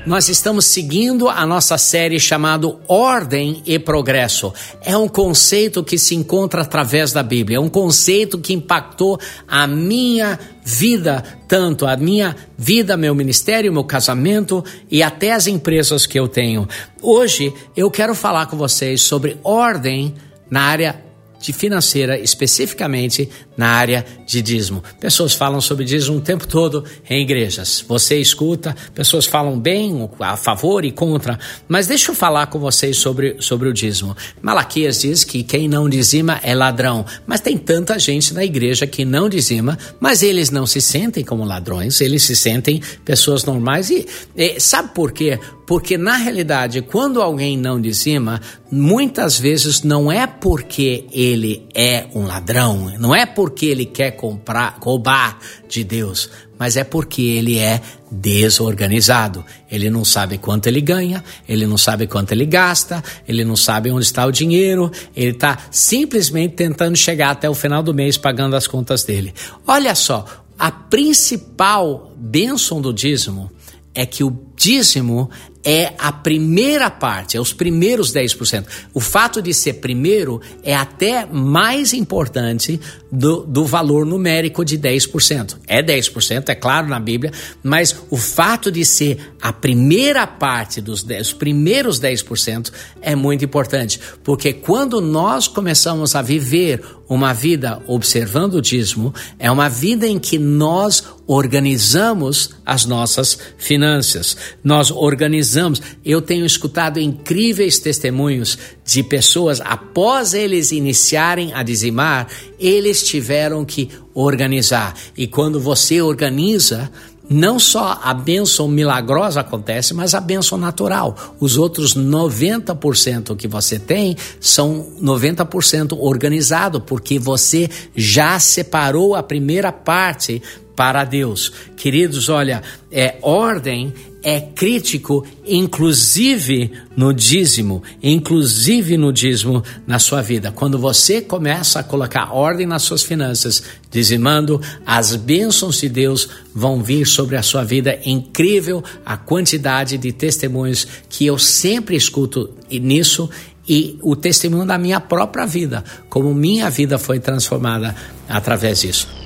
Nós 0.06 0.28
estamos 0.28 0.66
seguindo 0.66 1.30
a 1.30 1.46
nossa 1.46 1.78
série 1.78 2.20
chamado 2.20 2.78
Ordem 2.90 3.64
e 3.66 3.80
Progresso. 3.80 4.54
É 4.82 4.98
um 4.98 5.08
conceito 5.08 5.82
que 5.82 5.98
se 5.98 6.14
encontra 6.14 6.62
através 6.62 7.14
da 7.14 7.24
Bíblia, 7.24 7.56
é 7.56 7.60
um 7.60 7.70
conceito 7.70 8.38
que 8.38 8.54
impactou 8.54 9.18
a 9.48 9.66
minha 9.66 10.38
vida, 10.62 11.24
tanto 11.48 11.86
a 11.86 11.96
minha 11.96 12.36
vida, 12.58 12.98
meu 12.98 13.16
ministério, 13.16 13.72
meu 13.72 13.86
casamento 13.86 14.62
e 14.92 15.02
até 15.02 15.32
as 15.32 15.48
empresas 15.48 16.06
que 16.06 16.20
eu 16.20 16.28
tenho. 16.28 16.68
Hoje 17.02 17.54
eu 17.74 17.90
quero 17.90 18.14
falar 18.14 18.48
com 18.48 18.58
vocês 18.58 19.02
sobre 19.02 19.38
ordem 19.42 20.16
na 20.50 20.64
área 20.64 21.02
de 21.40 21.52
financeira, 21.52 22.18
especificamente 22.18 23.30
na 23.56 23.70
área 23.70 24.06
de 24.26 24.42
dízimo. 24.42 24.84
Pessoas 25.00 25.34
falam 25.34 25.62
sobre 25.62 25.86
dízimo 25.86 26.18
o 26.18 26.22
tempo 26.22 26.48
todo 26.48 26.84
em 27.10 27.22
igrejas. 27.22 27.84
Você 27.88 28.18
escuta, 28.18 28.76
pessoas 28.94 29.26
falam 29.26 29.60
bem, 29.60 30.10
a 30.20 30.36
favor 30.36 30.84
e 30.86 30.92
contra, 30.92 31.40
mas 31.68 31.88
deixa 31.88 32.12
eu 32.12 32.16
falar 32.16 32.48
com 32.48 32.60
vocês 32.60 32.98
sobre, 32.98 33.38
sobre 33.40 33.70
o 33.70 33.74
dízimo. 33.74 34.16
Malaquias 34.42 35.02
diz 35.02 35.24
que 35.24 35.44
quem 35.44 35.68
não 35.68 35.88
dizima 35.90 36.40
é 36.44 36.56
ladrão, 36.56 37.06
mas 37.26 37.42
tem 37.42 37.58
tanta 37.58 37.98
gente 38.00 38.34
na 38.34 38.44
igreja 38.44 38.88
que 38.88 39.06
não 39.06 39.30
dizima, 39.30 39.78
mas 40.00 40.24
eles 40.24 40.50
não 40.50 40.66
se 40.66 40.82
sentem 40.82 41.24
como 41.24 41.44
ladrões, 41.44 42.02
eles 42.02 42.24
se 42.24 42.36
sentem 42.36 42.82
pessoas 43.06 43.46
normais 43.46 43.90
e, 43.90 44.06
e 44.36 44.60
sabe 44.60 44.94
por 44.94 45.12
quê? 45.12 45.40
Porque 45.66 45.98
na 45.98 46.18
realidade, 46.18 46.82
quando 46.82 47.22
alguém 47.22 47.58
não 47.58 47.80
dizima, 47.80 48.42
muitas 48.70 49.40
vezes 49.40 49.82
não 49.82 50.12
é 50.12 50.28
porque 50.28 51.06
ele 51.12 51.66
é 51.74 52.08
um 52.14 52.26
ladrão, 52.26 52.92
não 53.00 53.16
é 53.16 53.26
porque 53.26 53.43
ele 53.62 53.86
quer 53.86 54.12
comprar, 54.12 54.78
roubar 54.82 55.40
de 55.68 55.84
Deus, 55.84 56.30
mas 56.58 56.78
é 56.78 56.84
porque 56.84 57.22
ele 57.22 57.58
é 57.58 57.82
desorganizado. 58.12 59.44
Ele 59.70 59.90
não 59.90 60.06
sabe 60.06 60.38
quanto 60.38 60.68
ele 60.68 60.82
ganha, 60.82 61.24
ele 61.48 61.66
não 61.66 61.78
sabe 61.78 62.08
quanto 62.08 62.32
ele 62.32 62.46
gasta, 62.46 63.04
ele 63.28 63.44
não 63.44 63.56
sabe 63.56 63.92
onde 63.92 64.06
está 64.06 64.26
o 64.26 64.32
dinheiro, 64.32 64.92
ele 65.16 65.32
está 65.32 65.58
simplesmente 65.72 66.56
tentando 66.56 66.96
chegar 66.96 67.32
até 67.32 67.50
o 67.50 67.56
final 67.56 67.82
do 67.82 67.94
mês 67.94 68.18
pagando 68.18 68.56
as 68.56 68.68
contas 68.68 69.04
dele. 69.04 69.34
Olha 69.68 69.96
só, 69.96 70.26
a 70.58 70.72
principal 70.72 72.14
bênção 72.18 72.80
do 72.80 72.94
dízimo 72.94 73.52
é 73.94 74.06
que 74.06 74.24
o 74.24 74.36
dízimo 74.56 75.30
é 75.64 75.94
a 75.98 76.12
primeira 76.12 76.90
parte, 76.90 77.38
é 77.38 77.40
os 77.40 77.54
primeiros 77.54 78.12
10%. 78.12 78.66
O 78.94 79.00
fato 79.00 79.42
de 79.42 79.54
ser 79.54 79.74
primeiro 79.76 80.42
é 80.64 80.76
até 80.76 81.26
mais 81.26 81.94
importante 81.94 82.80
do, 83.16 83.46
do 83.46 83.64
valor 83.64 84.08
numérico 84.08 84.66
de 84.66 84.76
10%. 84.76 85.58
É 85.68 85.84
10%, 85.84 86.50
é 86.50 86.56
claro 86.56 86.88
na 86.88 87.00
Bíblia, 87.00 87.32
mas 87.62 87.96
o 88.10 88.18
fato 88.18 88.72
de 88.72 88.84
ser 88.84 89.34
a 89.40 89.54
primeira 89.54 90.26
parte 90.26 90.82
dos 90.82 91.04
10, 91.04 91.28
os 91.28 91.34
primeiros 91.34 92.00
10% 92.00 92.72
é 93.02 93.16
muito 93.16 93.46
importante, 93.46 94.00
porque 94.24 94.52
quando 94.52 95.00
nós 95.00 95.48
começamos 95.48 96.16
a 96.16 96.24
viver 96.24 96.82
uma 97.08 97.34
vida 97.34 97.82
observando 97.86 98.56
o 98.56 98.62
dízimo, 98.62 99.14
é 99.38 99.52
uma 99.52 99.70
vida 99.70 100.08
em 100.08 100.18
que 100.18 100.40
nós 100.40 101.04
organizamos 101.28 102.52
as 102.66 102.86
nossas 102.86 103.38
finanças. 103.58 104.36
Nós 104.64 104.90
organizamos. 104.90 105.82
Eu 106.04 106.22
tenho 106.22 106.46
escutado 106.46 107.00
incríveis 107.00 107.80
testemunhos 107.80 108.58
de 108.86 109.04
pessoas, 109.04 109.62
após 109.62 110.34
eles 110.34 110.72
iniciarem 110.72 111.54
a 111.54 111.64
dizimar, 111.64 112.28
eles 112.60 113.03
tiveram 113.06 113.64
que 113.66 113.90
organizar. 114.14 114.96
E 115.18 115.28
quando 115.28 115.60
você 115.60 116.02
organiza, 116.02 116.92
não 117.30 117.58
só 117.58 118.00
a 118.04 118.14
bênção 118.14 118.68
milagrosa 118.68 119.40
acontece, 119.40 119.94
mas 119.94 120.14
a 120.14 120.20
bênção 120.20 120.58
natural. 120.58 121.36
Os 121.40 121.58
outros 121.58 121.96
90% 121.96 123.36
que 123.36 123.48
você 123.48 123.80
tem 123.80 124.16
são 124.40 124.88
90% 125.02 125.98
organizado, 126.00 126.82
porque 126.82 127.18
você 127.18 127.70
já 127.96 128.40
separou 128.40 129.16
a 129.16 129.24
primeira 129.24 129.72
parte 129.72 130.42
para 130.76 131.06
Deus. 131.06 131.52
Queridos, 131.78 132.30
olha, 132.30 132.62
é 132.92 133.16
ordem 133.22 133.94
é 134.24 134.40
crítico, 134.40 135.26
inclusive 135.46 136.72
no 136.96 137.14
dízimo, 137.14 137.84
inclusive 138.02 138.96
no 138.96 139.12
dízimo 139.12 139.62
na 139.86 140.00
sua 140.00 140.22
vida. 140.22 140.52
Quando 140.52 140.80
você 140.80 141.22
começa 141.22 141.80
a 141.80 141.84
colocar 141.84 142.34
ordem 142.34 142.66
nas 142.66 142.84
suas 142.84 143.04
finanças, 143.04 143.62
dizimando, 143.92 144.62
as 144.86 145.16
bênçãos 145.16 145.82
de 145.82 145.90
Deus 145.90 146.30
vão 146.56 146.82
vir 146.82 147.06
sobre 147.06 147.36
a 147.36 147.44
sua 147.44 147.64
vida. 147.64 148.00
Incrível 148.06 148.82
a 149.06 149.18
quantidade 149.18 149.98
de 149.98 150.14
testemunhos 150.14 150.88
que 151.10 151.26
eu 151.26 151.38
sempre 151.38 151.96
escuto 151.96 152.50
nisso 152.72 153.30
e 153.68 153.98
o 154.02 154.16
testemunho 154.16 154.66
da 154.66 154.78
minha 154.78 155.00
própria 155.00 155.46
vida, 155.46 155.84
como 156.10 156.34
minha 156.34 156.70
vida 156.70 156.98
foi 156.98 157.20
transformada 157.20 157.96
através 158.28 158.82
disso 158.82 159.23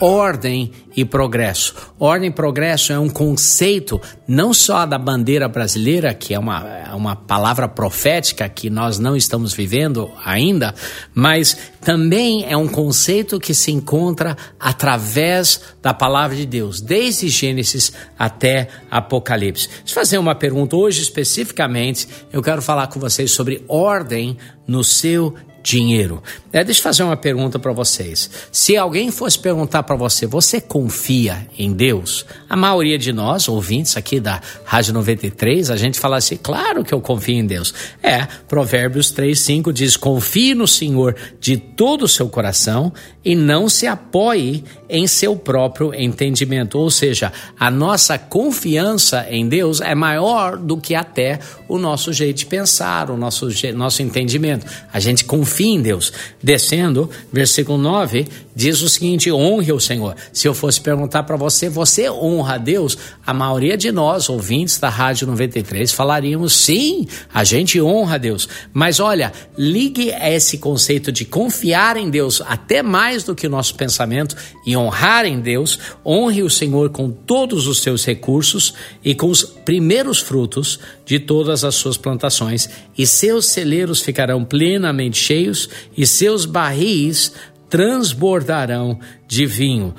ordem 0.00 0.72
e 0.96 1.04
progresso. 1.04 1.74
Ordem 1.98 2.30
e 2.30 2.32
progresso 2.32 2.92
é 2.92 2.98
um 2.98 3.08
conceito 3.08 4.00
não 4.26 4.52
só 4.52 4.86
da 4.86 4.98
bandeira 4.98 5.48
brasileira, 5.48 6.14
que 6.14 6.34
é 6.34 6.38
uma, 6.38 6.66
é 6.66 6.94
uma 6.94 7.14
palavra 7.14 7.68
profética 7.68 8.48
que 8.48 8.70
nós 8.70 8.98
não 8.98 9.16
estamos 9.16 9.52
vivendo 9.52 10.10
ainda, 10.24 10.74
mas 11.14 11.56
também 11.80 12.44
é 12.48 12.56
um 12.56 12.66
conceito 12.66 13.38
que 13.38 13.54
se 13.54 13.70
encontra 13.70 14.36
através 14.58 15.60
da 15.82 15.94
palavra 15.94 16.36
de 16.36 16.46
Deus, 16.46 16.80
desde 16.80 17.28
Gênesis 17.28 17.92
até 18.18 18.68
Apocalipse. 18.90 19.68
Deixa 19.68 19.90
eu 19.90 19.94
fazer 19.94 20.18
uma 20.18 20.34
pergunta 20.34 20.76
hoje 20.76 21.02
especificamente, 21.02 22.08
eu 22.32 22.42
quero 22.42 22.60
falar 22.60 22.88
com 22.88 22.98
vocês 22.98 23.30
sobre 23.30 23.64
ordem 23.68 24.36
no 24.66 24.82
seu 24.82 25.34
dinheiro. 25.66 26.22
É, 26.52 26.62
deixa 26.62 26.78
eu 26.78 26.84
fazer 26.84 27.02
uma 27.02 27.16
pergunta 27.16 27.58
para 27.58 27.72
vocês. 27.72 28.30
Se 28.52 28.76
alguém 28.76 29.10
fosse 29.10 29.36
perguntar 29.36 29.82
para 29.82 29.96
você, 29.96 30.24
você 30.24 30.60
confia 30.60 31.46
em 31.58 31.72
Deus? 31.72 32.24
A 32.48 32.56
maioria 32.56 32.96
de 32.96 33.12
nós, 33.12 33.48
ouvintes 33.48 33.96
aqui 33.96 34.20
da 34.20 34.40
Rádio 34.64 34.94
93, 34.94 35.70
a 35.70 35.76
gente 35.76 35.98
fala 35.98 36.18
assim, 36.18 36.36
claro 36.36 36.84
que 36.84 36.94
eu 36.94 37.00
confio 37.00 37.34
em 37.34 37.44
Deus. 37.44 37.74
É, 38.00 38.26
Provérbios 38.46 39.10
3, 39.10 39.38
5 39.38 39.72
diz, 39.72 39.96
confie 39.96 40.54
no 40.54 40.68
Senhor 40.68 41.16
de 41.40 41.56
todo 41.56 42.02
o 42.02 42.08
seu 42.08 42.28
coração 42.28 42.92
e 43.24 43.34
não 43.34 43.68
se 43.68 43.88
apoie 43.88 44.62
em 44.88 45.06
seu 45.08 45.34
próprio 45.34 45.92
entendimento. 45.92 46.78
Ou 46.78 46.90
seja, 46.90 47.32
a 47.58 47.70
nossa 47.72 48.16
confiança 48.16 49.26
em 49.28 49.48
Deus 49.48 49.80
é 49.80 49.96
maior 49.96 50.56
do 50.56 50.76
que 50.76 50.94
até 50.94 51.40
o 51.68 51.76
nosso 51.76 52.12
jeito 52.12 52.38
de 52.38 52.46
pensar, 52.46 53.10
o 53.10 53.16
nosso, 53.16 53.48
nosso 53.74 54.00
entendimento. 54.00 54.64
A 54.92 55.00
gente 55.00 55.24
confia 55.24 55.55
confie 55.56 55.68
em 55.68 55.80
Deus. 55.80 56.12
Descendo, 56.42 57.08
versículo 57.32 57.78
9, 57.78 58.26
diz 58.54 58.82
o 58.82 58.88
seguinte: 58.88 59.32
honre 59.32 59.72
o 59.72 59.80
Senhor. 59.80 60.14
Se 60.32 60.46
eu 60.46 60.52
fosse 60.52 60.80
perguntar 60.80 61.22
para 61.22 61.36
você, 61.36 61.68
você 61.68 62.10
honra 62.10 62.54
a 62.54 62.58
Deus? 62.58 62.96
A 63.26 63.32
maioria 63.32 63.76
de 63.76 63.90
nós, 63.90 64.28
ouvintes 64.28 64.78
da 64.78 64.90
Rádio 64.90 65.26
93, 65.26 65.90
falaríamos 65.92 66.52
sim, 66.52 67.08
a 67.32 67.42
gente 67.42 67.80
honra 67.80 68.16
a 68.16 68.18
Deus. 68.18 68.48
Mas 68.72 69.00
olha, 69.00 69.32
ligue 69.56 70.10
esse 70.10 70.58
conceito 70.58 71.10
de 71.10 71.24
confiar 71.24 71.96
em 71.96 72.10
Deus 72.10 72.42
até 72.46 72.82
mais 72.82 73.24
do 73.24 73.34
que 73.34 73.46
o 73.46 73.50
nosso 73.50 73.74
pensamento 73.74 74.36
e 74.66 74.76
honrar 74.76 75.24
em 75.24 75.40
Deus. 75.40 75.78
Honre 76.04 76.42
o 76.42 76.50
Senhor 76.50 76.90
com 76.90 77.10
todos 77.10 77.66
os 77.66 77.80
seus 77.80 78.04
recursos 78.04 78.74
e 79.02 79.14
com 79.14 79.28
os 79.28 79.42
primeiros 79.42 80.20
frutos 80.20 80.78
de 81.06 81.20
todas 81.20 81.64
as 81.64 81.76
suas 81.76 81.96
plantações, 81.96 82.68
e 82.98 83.06
seus 83.06 83.46
celeiros 83.46 84.02
ficarão 84.02 84.44
plenamente 84.44 85.16
cheios, 85.16 85.70
e 85.96 86.04
seus 86.04 86.44
barris 86.44 87.32
transbordarão 87.70 88.98
de 89.26 89.46
vinho. 89.46 89.94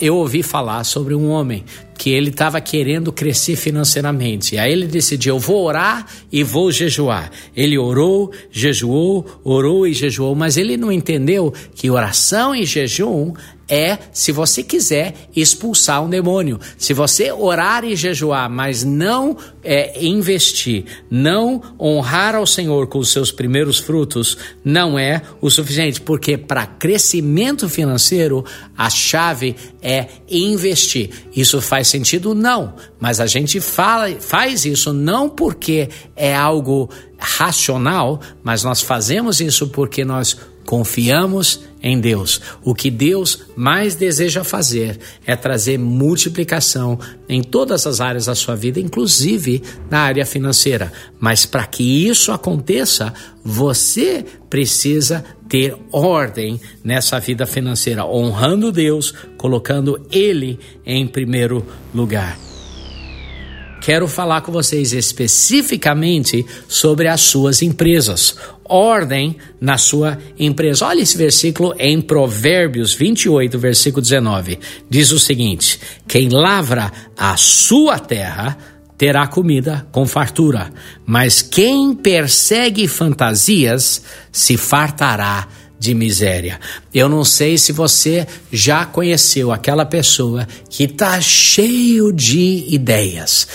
Eu 0.00 0.16
ouvi 0.16 0.42
falar 0.42 0.84
sobre 0.84 1.14
um 1.14 1.28
homem 1.28 1.64
que 1.96 2.10
ele 2.10 2.30
estava 2.30 2.60
querendo 2.60 3.12
crescer 3.12 3.56
financeiramente. 3.56 4.58
Aí 4.58 4.72
ele 4.72 4.86
decidiu: 4.86 5.34
eu 5.34 5.38
vou 5.38 5.64
orar 5.64 6.06
e 6.30 6.42
vou 6.42 6.70
jejuar. 6.70 7.30
Ele 7.54 7.78
orou, 7.78 8.32
jejuou, 8.50 9.26
orou 9.42 9.86
e 9.86 9.92
jejuou, 9.92 10.34
mas 10.34 10.56
ele 10.56 10.76
não 10.76 10.92
entendeu 10.92 11.52
que 11.74 11.90
oração 11.90 12.54
e 12.54 12.64
jejum 12.64 13.32
é 13.68 13.98
se 14.12 14.30
você 14.30 14.62
quiser 14.62 15.14
expulsar 15.34 16.04
um 16.04 16.08
demônio. 16.08 16.60
Se 16.78 16.92
você 16.94 17.32
orar 17.32 17.84
e 17.84 17.96
jejuar, 17.96 18.48
mas 18.48 18.84
não 18.84 19.36
é, 19.62 20.04
investir, 20.04 20.84
não 21.10 21.60
honrar 21.80 22.36
ao 22.36 22.46
Senhor 22.46 22.86
com 22.86 22.98
os 22.98 23.10
seus 23.10 23.32
primeiros 23.32 23.78
frutos, 23.78 24.38
não 24.64 24.98
é 24.98 25.22
o 25.40 25.50
suficiente, 25.50 26.00
porque 26.00 26.38
para 26.38 26.66
crescimento 26.66 27.68
financeiro 27.68 28.44
a 28.76 28.90
chave 28.90 29.56
é 29.80 30.06
investir. 30.28 31.10
Isso 31.34 31.60
faz 31.60 31.88
sentido? 31.88 32.34
Não, 32.34 32.74
mas 33.00 33.20
a 33.20 33.26
gente 33.26 33.60
fala, 33.60 34.10
faz 34.20 34.64
isso 34.64 34.92
não 34.92 35.28
porque 35.28 35.88
é 36.14 36.34
algo 36.34 36.90
racional, 37.18 38.20
mas 38.42 38.62
nós 38.62 38.82
fazemos 38.82 39.40
isso 39.40 39.68
porque 39.68 40.04
nós 40.04 40.36
confiamos 40.66 41.60
em 41.80 42.00
Deus. 42.00 42.40
O 42.62 42.74
que 42.74 42.90
Deus 42.90 43.44
mais 43.54 43.94
deseja 43.94 44.42
fazer 44.42 44.98
é 45.24 45.36
trazer 45.36 45.78
multiplicação 45.78 46.98
em 47.28 47.42
todas 47.42 47.86
as 47.86 48.00
áreas 48.00 48.26
da 48.26 48.34
sua 48.34 48.56
vida, 48.56 48.80
inclusive 48.80 49.62
na 49.88 50.00
área 50.00 50.26
financeira. 50.26 50.92
Mas 51.20 51.46
para 51.46 51.64
que 51.64 52.08
isso 52.08 52.32
aconteça, 52.32 53.14
você 53.44 54.24
precisa 54.50 55.24
ter 55.48 55.76
ordem 55.92 56.60
nessa 56.82 57.18
vida 57.18 57.46
financeira, 57.46 58.04
honrando 58.04 58.72
Deus, 58.72 59.12
colocando 59.36 60.00
Ele 60.10 60.58
em 60.84 61.06
primeiro 61.06 61.64
lugar 61.94 62.46
quero 63.86 64.08
falar 64.08 64.40
com 64.40 64.50
vocês 64.50 64.92
especificamente 64.92 66.44
sobre 66.66 67.06
as 67.06 67.20
suas 67.20 67.62
empresas. 67.62 68.36
Ordem 68.64 69.36
na 69.60 69.78
sua 69.78 70.18
empresa. 70.36 70.86
Olha 70.86 71.02
esse 71.02 71.16
versículo 71.16 71.72
em 71.78 72.00
Provérbios 72.00 72.92
28, 72.94 73.56
versículo 73.56 74.02
19. 74.02 74.58
Diz 74.90 75.12
o 75.12 75.20
seguinte: 75.20 75.78
Quem 76.08 76.28
lavra 76.30 76.92
a 77.16 77.36
sua 77.36 78.00
terra 78.00 78.58
terá 78.96 79.26
comida 79.26 79.86
com 79.92 80.06
fartura, 80.06 80.72
mas 81.04 81.42
quem 81.42 81.94
persegue 81.94 82.88
fantasias 82.88 84.02
se 84.32 84.56
fartará 84.56 85.48
de 85.78 85.94
miséria. 85.94 86.58
Eu 86.92 87.08
não 87.08 87.22
sei 87.22 87.58
se 87.58 87.70
você 87.70 88.26
já 88.50 88.86
conheceu 88.86 89.52
aquela 89.52 89.84
pessoa 89.84 90.48
que 90.70 90.84
está 90.84 91.20
cheio 91.20 92.12
de 92.12 92.64
ideias, 92.68 93.46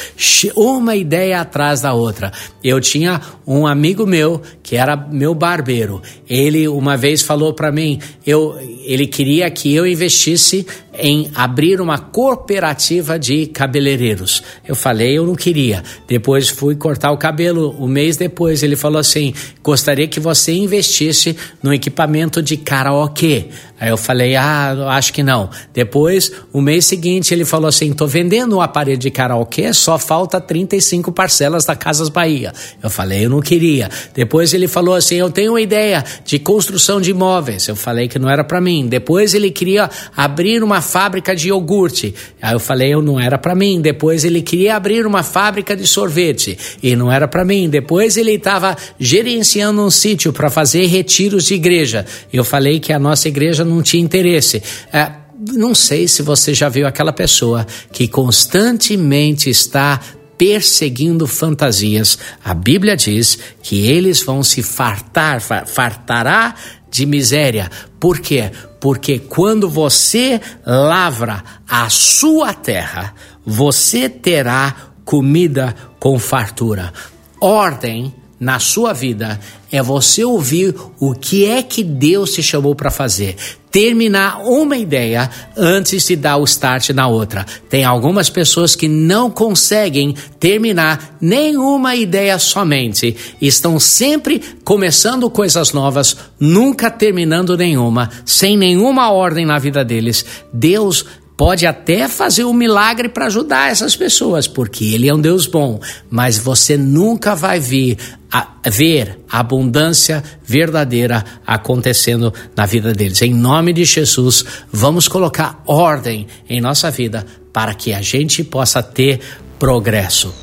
uma 0.55 0.95
ideia 0.95 1.41
atrás 1.41 1.81
da 1.81 1.93
outra. 1.93 2.31
Eu 2.63 2.79
tinha 2.79 3.19
um 3.45 3.65
amigo 3.65 4.05
meu 4.05 4.41
que 4.61 4.75
era 4.75 4.95
meu 4.95 5.33
barbeiro. 5.33 6.01
Ele 6.29 6.67
uma 6.67 6.95
vez 6.95 7.21
falou 7.21 7.53
para 7.53 7.71
mim, 7.71 7.99
eu, 8.25 8.55
ele 8.83 9.07
queria 9.07 9.49
que 9.49 9.73
eu 9.73 9.87
investisse 9.87 10.65
em 11.01 11.31
abrir 11.33 11.81
uma 11.81 11.97
cooperativa 11.97 13.17
de 13.17 13.47
cabeleireiros. 13.47 14.43
Eu 14.65 14.75
falei, 14.75 15.17
eu 15.17 15.25
não 15.25 15.35
queria. 15.35 15.83
Depois 16.07 16.47
fui 16.47 16.75
cortar 16.75 17.11
o 17.11 17.17
cabelo. 17.17 17.75
Um 17.79 17.87
mês 17.87 18.15
depois 18.15 18.61
ele 18.61 18.75
falou 18.75 18.99
assim: 18.99 19.33
gostaria 19.63 20.07
que 20.07 20.19
você 20.19 20.53
investisse 20.53 21.35
no 21.61 21.73
equipamento 21.73 22.41
de 22.41 22.55
karaokê. 22.55 23.47
Aí 23.81 23.89
eu 23.89 23.97
falei, 23.97 24.35
ah, 24.35 24.89
acho 24.89 25.11
que 25.11 25.23
não. 25.23 25.49
Depois, 25.73 26.31
o 26.53 26.61
mês 26.61 26.85
seguinte, 26.85 27.33
ele 27.33 27.43
falou 27.43 27.67
assim: 27.67 27.91
tô 27.93 28.05
vendendo 28.05 28.57
um 28.57 28.61
aparelho 28.61 28.99
de 28.99 29.09
karaokê, 29.09 29.73
só 29.73 29.97
falta 29.97 30.39
35 30.39 31.11
parcelas 31.11 31.65
da 31.65 31.75
Casas 31.75 32.07
Bahia. 32.07 32.53
Eu 32.83 32.91
falei, 32.91 33.25
eu 33.25 33.29
não 33.31 33.41
queria. 33.41 33.89
Depois 34.13 34.53
ele 34.53 34.67
falou 34.67 34.93
assim: 34.93 35.15
eu 35.15 35.31
tenho 35.31 35.53
uma 35.53 35.61
ideia 35.61 36.05
de 36.23 36.37
construção 36.37 37.01
de 37.01 37.09
imóveis. 37.09 37.67
Eu 37.67 37.75
falei 37.75 38.07
que 38.07 38.19
não 38.19 38.29
era 38.29 38.43
para 38.43 38.61
mim. 38.61 38.85
Depois 38.87 39.33
ele 39.33 39.49
queria 39.49 39.89
abrir 40.15 40.63
uma 40.63 40.79
fábrica 40.79 41.35
de 41.35 41.47
iogurte. 41.47 42.13
Aí 42.39 42.53
eu 42.53 42.59
falei, 42.59 42.93
eu 42.93 43.01
não 43.01 43.19
era 43.19 43.37
para 43.39 43.55
mim. 43.55 43.81
Depois 43.81 44.23
ele 44.23 44.43
queria 44.43 44.75
abrir 44.75 45.07
uma 45.07 45.23
fábrica 45.23 45.75
de 45.75 45.87
sorvete 45.87 46.55
e 46.83 46.95
não 46.95 47.11
era 47.11 47.27
para 47.27 47.43
mim. 47.43 47.67
Depois 47.67 48.15
ele 48.15 48.33
estava 48.33 48.77
gerenciando 48.99 49.81
um 49.81 49.89
sítio 49.89 50.31
para 50.31 50.51
fazer 50.51 50.85
retiros 50.85 51.45
de 51.45 51.55
igreja. 51.55 52.05
Eu 52.31 52.43
falei 52.43 52.79
que 52.79 52.93
a 52.93 52.99
nossa 52.99 53.27
igreja 53.27 53.65
não 53.70 53.70
tinha 53.79 54.03
interesse. 54.03 54.63
É, 54.91 55.11
não 55.53 55.75
sei 55.75 56.07
se 56.07 56.23
você 56.23 56.51
já 56.51 56.67
viu 56.67 56.87
aquela 56.87 57.13
pessoa 57.13 57.65
que 57.91 58.07
constantemente 58.07 59.51
está 59.51 59.99
perseguindo 60.41 61.27
fantasias. 61.27 62.17
A 62.43 62.55
Bíblia 62.55 62.97
diz 62.97 63.37
que 63.61 63.85
eles 63.85 64.23
vão 64.23 64.41
se 64.41 64.63
fartar, 64.63 65.39
fartará 65.39 66.55
de 66.89 67.05
miséria. 67.05 67.69
Por 67.99 68.19
quê? 68.19 68.51
Porque 68.79 69.19
quando 69.19 69.69
você 69.69 70.41
lavra 70.65 71.43
a 71.69 71.87
sua 71.89 72.55
terra, 72.55 73.13
você 73.45 74.09
terá 74.09 74.75
comida 75.05 75.75
com 75.99 76.17
fartura. 76.17 76.91
Ordem 77.39 78.11
na 78.41 78.57
sua 78.57 78.91
vida 78.91 79.39
é 79.71 79.83
você 79.83 80.25
ouvir 80.25 80.75
o 80.99 81.13
que 81.13 81.45
é 81.45 81.61
que 81.61 81.83
Deus 81.83 82.33
te 82.33 82.41
chamou 82.41 82.73
para 82.73 82.89
fazer. 82.89 83.35
Terminar 83.69 84.41
uma 84.43 84.75
ideia 84.75 85.29
antes 85.55 86.07
de 86.07 86.15
dar 86.15 86.37
o 86.37 86.43
start 86.43 86.89
na 86.89 87.07
outra. 87.07 87.45
Tem 87.69 87.85
algumas 87.85 88.31
pessoas 88.31 88.75
que 88.75 88.87
não 88.87 89.29
conseguem 89.29 90.15
terminar 90.39 91.17
nenhuma 91.21 91.95
ideia 91.95 92.39
somente. 92.39 93.15
Estão 93.39 93.79
sempre 93.79 94.41
começando 94.63 95.29
coisas 95.29 95.71
novas, 95.71 96.17
nunca 96.39 96.89
terminando 96.89 97.55
nenhuma, 97.55 98.09
sem 98.25 98.57
nenhuma 98.57 99.11
ordem 99.11 99.45
na 99.45 99.59
vida 99.59 99.85
deles. 99.85 100.25
Deus 100.51 101.05
pode 101.37 101.65
até 101.65 102.07
fazer 102.07 102.43
um 102.43 102.53
milagre 102.53 103.09
para 103.09 103.25
ajudar 103.25 103.71
essas 103.71 103.95
pessoas, 103.95 104.47
porque 104.47 104.93
Ele 104.93 105.07
é 105.07 105.13
um 105.13 105.19
Deus 105.19 105.47
bom, 105.47 105.79
mas 106.07 106.37
você 106.37 106.77
nunca 106.77 107.33
vai 107.33 107.59
vir 107.59 107.97
a, 108.31 108.47
ver 108.69 109.19
a 109.29 109.39
abundância 109.39 110.23
verdadeira 110.43 111.23
acontecendo 111.45 112.33
na 112.55 112.65
vida 112.65 112.93
deles. 112.93 113.21
Em 113.21 113.33
nome 113.33 113.73
de 113.73 113.83
Jesus, 113.83 114.45
vamos 114.71 115.07
colocar 115.07 115.61
ordem 115.65 116.27
em 116.49 116.61
nossa 116.61 116.89
vida 116.89 117.25
para 117.51 117.73
que 117.73 117.93
a 117.93 118.01
gente 118.01 118.43
possa 118.43 118.81
ter 118.81 119.19
progresso. 119.59 120.33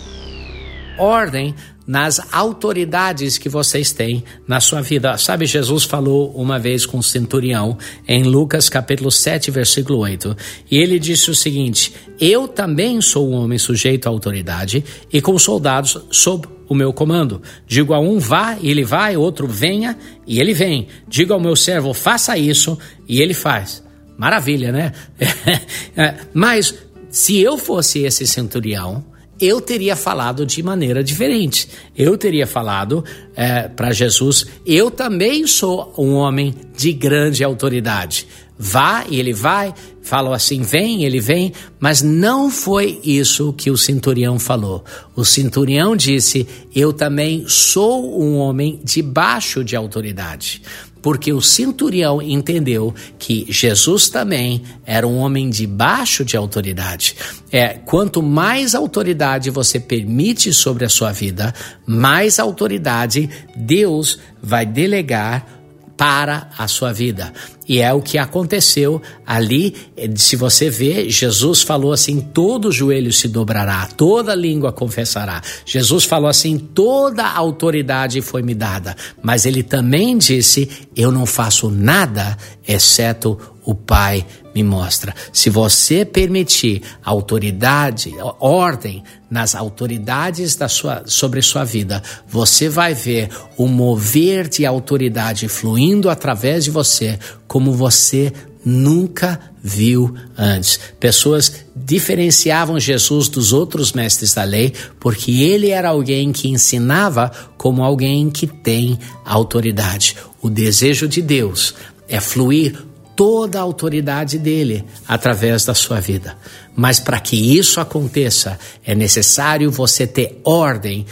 Ordem 0.98 1.54
nas 1.86 2.20
autoridades 2.34 3.38
que 3.38 3.48
vocês 3.48 3.92
têm 3.92 4.22
na 4.46 4.60
sua 4.60 4.82
vida. 4.82 5.16
Sabe, 5.16 5.46
Jesus 5.46 5.84
falou 5.84 6.30
uma 6.32 6.58
vez 6.58 6.84
com 6.84 6.98
o 6.98 7.02
centurião 7.02 7.78
em 8.06 8.24
Lucas 8.24 8.68
capítulo 8.68 9.10
7, 9.10 9.50
versículo 9.50 10.00
8, 10.00 10.36
e 10.70 10.76
ele 10.76 10.98
disse 10.98 11.30
o 11.30 11.34
seguinte: 11.34 11.94
Eu 12.20 12.46
também 12.46 13.00
sou 13.00 13.30
um 13.30 13.34
homem 13.34 13.56
sujeito 13.56 14.06
à 14.06 14.10
autoridade 14.10 14.84
e 15.10 15.22
com 15.22 15.38
soldados 15.38 15.96
sob 16.10 16.57
o 16.68 16.74
meu 16.74 16.92
comando. 16.92 17.42
Digo 17.66 17.94
a 17.94 18.00
um 18.00 18.18
vá 18.18 18.56
e 18.60 18.70
ele 18.70 18.84
vai, 18.84 19.16
outro 19.16 19.46
venha 19.46 19.96
e 20.26 20.40
ele 20.40 20.52
vem. 20.52 20.88
Digo 21.08 21.32
ao 21.32 21.40
meu 21.40 21.56
servo 21.56 21.94
faça 21.94 22.36
isso 22.36 22.78
e 23.08 23.20
ele 23.20 23.34
faz. 23.34 23.82
Maravilha, 24.16 24.72
né? 24.72 24.92
É, 25.96 26.14
mas 26.32 26.74
se 27.10 27.40
eu 27.40 27.58
fosse 27.58 28.04
esse 28.04 28.24
centurião, 28.24 29.04
eu 29.40 29.60
teria 29.60 29.96
falado 29.96 30.44
de 30.44 30.62
maneira 30.62 31.02
diferente. 31.02 31.68
Eu 31.96 32.16
teria 32.16 32.46
falado 32.46 33.04
é, 33.34 33.68
para 33.68 33.92
Jesus: 33.92 34.46
eu 34.66 34.90
também 34.90 35.46
sou 35.46 35.92
um 35.96 36.14
homem 36.14 36.54
de 36.76 36.92
grande 36.92 37.42
autoridade. 37.42 38.26
Vá 38.58 39.04
e 39.08 39.20
ele 39.20 39.32
vai, 39.32 39.72
falam 40.02 40.32
assim: 40.32 40.62
vem, 40.62 41.04
ele 41.04 41.20
vem, 41.20 41.52
mas 41.78 42.02
não 42.02 42.50
foi 42.50 43.00
isso 43.04 43.52
que 43.52 43.70
o 43.70 43.76
centurião 43.76 44.38
falou. 44.38 44.84
O 45.14 45.24
centurião 45.24 45.94
disse: 45.94 46.46
Eu 46.74 46.92
também 46.92 47.44
sou 47.46 48.20
um 48.20 48.36
homem 48.36 48.80
debaixo 48.82 49.62
de 49.62 49.76
autoridade. 49.76 50.60
porque 51.00 51.32
o 51.32 51.40
centurião 51.40 52.20
entendeu 52.20 52.92
que 53.20 53.46
Jesus 53.48 54.08
também 54.08 54.62
era 54.84 55.06
um 55.06 55.18
homem 55.18 55.48
debaixo 55.48 56.24
de 56.24 56.36
autoridade. 56.36 57.14
É, 57.52 57.68
quanto 57.84 58.20
mais 58.20 58.74
autoridade 58.74 59.48
você 59.48 59.78
permite 59.78 60.52
sobre 60.52 60.84
a 60.84 60.88
sua 60.88 61.12
vida, 61.12 61.54
mais 61.86 62.40
autoridade 62.40 63.30
Deus 63.56 64.18
vai 64.42 64.66
delegar 64.66 65.57
para 65.98 66.48
a 66.56 66.68
sua 66.68 66.92
vida. 66.92 67.32
E 67.68 67.80
é 67.80 67.92
o 67.92 68.00
que 68.00 68.16
aconteceu 68.16 69.02
ali. 69.26 69.74
Se 70.16 70.36
você 70.36 70.70
vê, 70.70 71.10
Jesus 71.10 71.60
falou 71.60 71.92
assim: 71.92 72.20
todo 72.20 72.72
joelho 72.72 73.12
se 73.12 73.28
dobrará, 73.28 73.86
toda 73.94 74.34
língua 74.34 74.72
confessará. 74.72 75.42
Jesus 75.66 76.04
falou 76.04 76.30
assim: 76.30 76.56
toda 76.56 77.26
autoridade 77.26 78.22
foi 78.22 78.42
me 78.42 78.54
dada. 78.54 78.96
Mas 79.20 79.44
ele 79.44 79.62
também 79.62 80.16
disse: 80.16 80.70
eu 80.96 81.10
não 81.10 81.26
faço 81.26 81.68
nada 81.68 82.38
exceto 82.66 83.38
o 83.68 83.74
Pai 83.74 84.24
me 84.54 84.62
mostra. 84.62 85.14
Se 85.30 85.50
você 85.50 86.02
permitir 86.02 86.80
autoridade, 87.04 88.14
ordem 88.40 89.04
nas 89.30 89.54
autoridades 89.54 90.56
da 90.56 90.68
sua, 90.68 91.02
sobre 91.04 91.42
sua 91.42 91.64
vida, 91.64 92.02
você 92.26 92.66
vai 92.66 92.94
ver 92.94 93.28
o 93.58 93.66
mover 93.66 94.48
de 94.48 94.64
autoridade 94.64 95.48
fluindo 95.48 96.08
através 96.08 96.64
de 96.64 96.70
você 96.70 97.18
como 97.46 97.74
você 97.74 98.32
nunca 98.64 99.38
viu 99.62 100.14
antes. 100.34 100.80
Pessoas 100.98 101.66
diferenciavam 101.76 102.80
Jesus 102.80 103.28
dos 103.28 103.52
outros 103.52 103.92
mestres 103.92 104.32
da 104.32 104.44
lei 104.44 104.72
porque 104.98 105.42
ele 105.42 105.68
era 105.68 105.90
alguém 105.90 106.32
que 106.32 106.48
ensinava 106.48 107.30
como 107.58 107.84
alguém 107.84 108.30
que 108.30 108.46
tem 108.46 108.98
autoridade. 109.26 110.16
O 110.40 110.48
desejo 110.48 111.06
de 111.06 111.20
Deus 111.20 111.74
é 112.08 112.18
fluir 112.18 112.87
toda 113.18 113.58
a 113.58 113.62
autoridade 113.62 114.38
dele 114.38 114.84
através 115.08 115.64
da 115.64 115.74
sua 115.74 115.98
vida. 115.98 116.38
Mas 116.76 117.00
para 117.00 117.18
que 117.18 117.58
isso 117.58 117.80
aconteça, 117.80 118.56
é 118.84 118.94
necessário 118.94 119.72
você 119.72 120.06
ter 120.06 120.40
ordem 120.44 121.04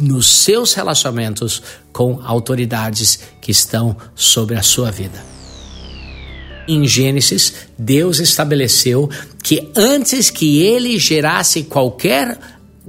nos 0.00 0.26
seus 0.26 0.74
relacionamentos 0.74 1.62
com 1.92 2.20
autoridades 2.24 3.20
que 3.40 3.52
estão 3.52 3.96
sobre 4.16 4.56
a 4.56 4.62
sua 4.62 4.90
vida. 4.90 5.24
Em 6.66 6.88
Gênesis, 6.88 7.54
Deus 7.78 8.18
estabeleceu 8.18 9.08
que 9.40 9.70
antes 9.76 10.30
que 10.30 10.60
ele 10.60 10.98
gerasse 10.98 11.62
qualquer 11.62 12.36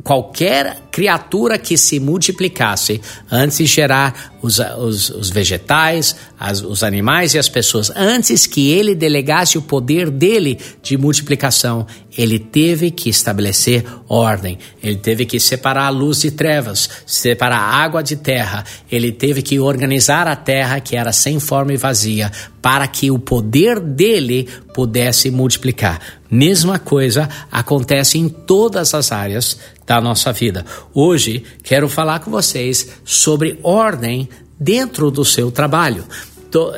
qualquer 0.04 0.78
criatura 0.92 1.58
que 1.58 1.78
se 1.78 2.00
multiplicasse 2.00 3.00
antes 3.32 3.58
de 3.58 3.66
gerar 3.66 4.35
os, 4.46 4.60
os, 4.60 5.10
os 5.10 5.30
vegetais, 5.30 6.16
as, 6.40 6.62
os 6.62 6.84
animais 6.84 7.34
e 7.34 7.40
as 7.40 7.50
pessoas, 7.50 7.92
antes 7.96 8.46
que 8.46 8.72
ele 8.72 8.94
delegasse 8.94 9.58
o 9.58 9.62
poder 9.62 10.10
dele 10.10 10.60
de 10.82 10.98
multiplicação, 10.98 11.86
ele 12.18 12.40
teve 12.40 12.92
que 12.92 13.10
estabelecer 13.10 13.84
ordem, 14.08 14.58
ele 14.82 14.98
teve 14.98 15.26
que 15.26 15.40
separar 15.40 15.88
a 15.88 15.90
luz 15.90 16.22
de 16.22 16.32
trevas, 16.32 16.90
separar 17.06 17.60
a 17.60 17.84
água 17.84 18.02
de 18.02 18.16
terra, 18.16 18.64
ele 18.92 19.12
teve 19.12 19.42
que 19.42 19.60
organizar 19.60 20.28
a 20.28 20.36
terra 20.36 20.80
que 20.80 20.96
era 20.96 21.12
sem 21.12 21.40
forma 21.40 21.74
e 21.74 21.78
vazia, 21.78 22.32
para 22.62 22.88
que 22.88 23.12
o 23.12 23.20
poder 23.20 23.80
dele 23.80 24.48
pudesse 24.74 25.30
multiplicar. 25.30 26.00
Mesma 26.30 26.80
coisa 26.80 27.30
acontece 27.52 28.18
em 28.18 28.28
todas 28.28 28.94
as 28.94 29.12
áreas 29.12 29.60
da 29.86 30.02
nossa 30.02 30.34
vida. 30.34 30.66
Hoje 30.94 31.44
quero 31.64 31.88
falar 31.88 32.20
com 32.20 32.32
vocês 32.32 32.90
sobre 33.06 33.60
ordem 33.62 34.28
dentro 34.60 35.12
do 35.12 35.26
seu 35.26 35.52
trabalho. 35.52 36.04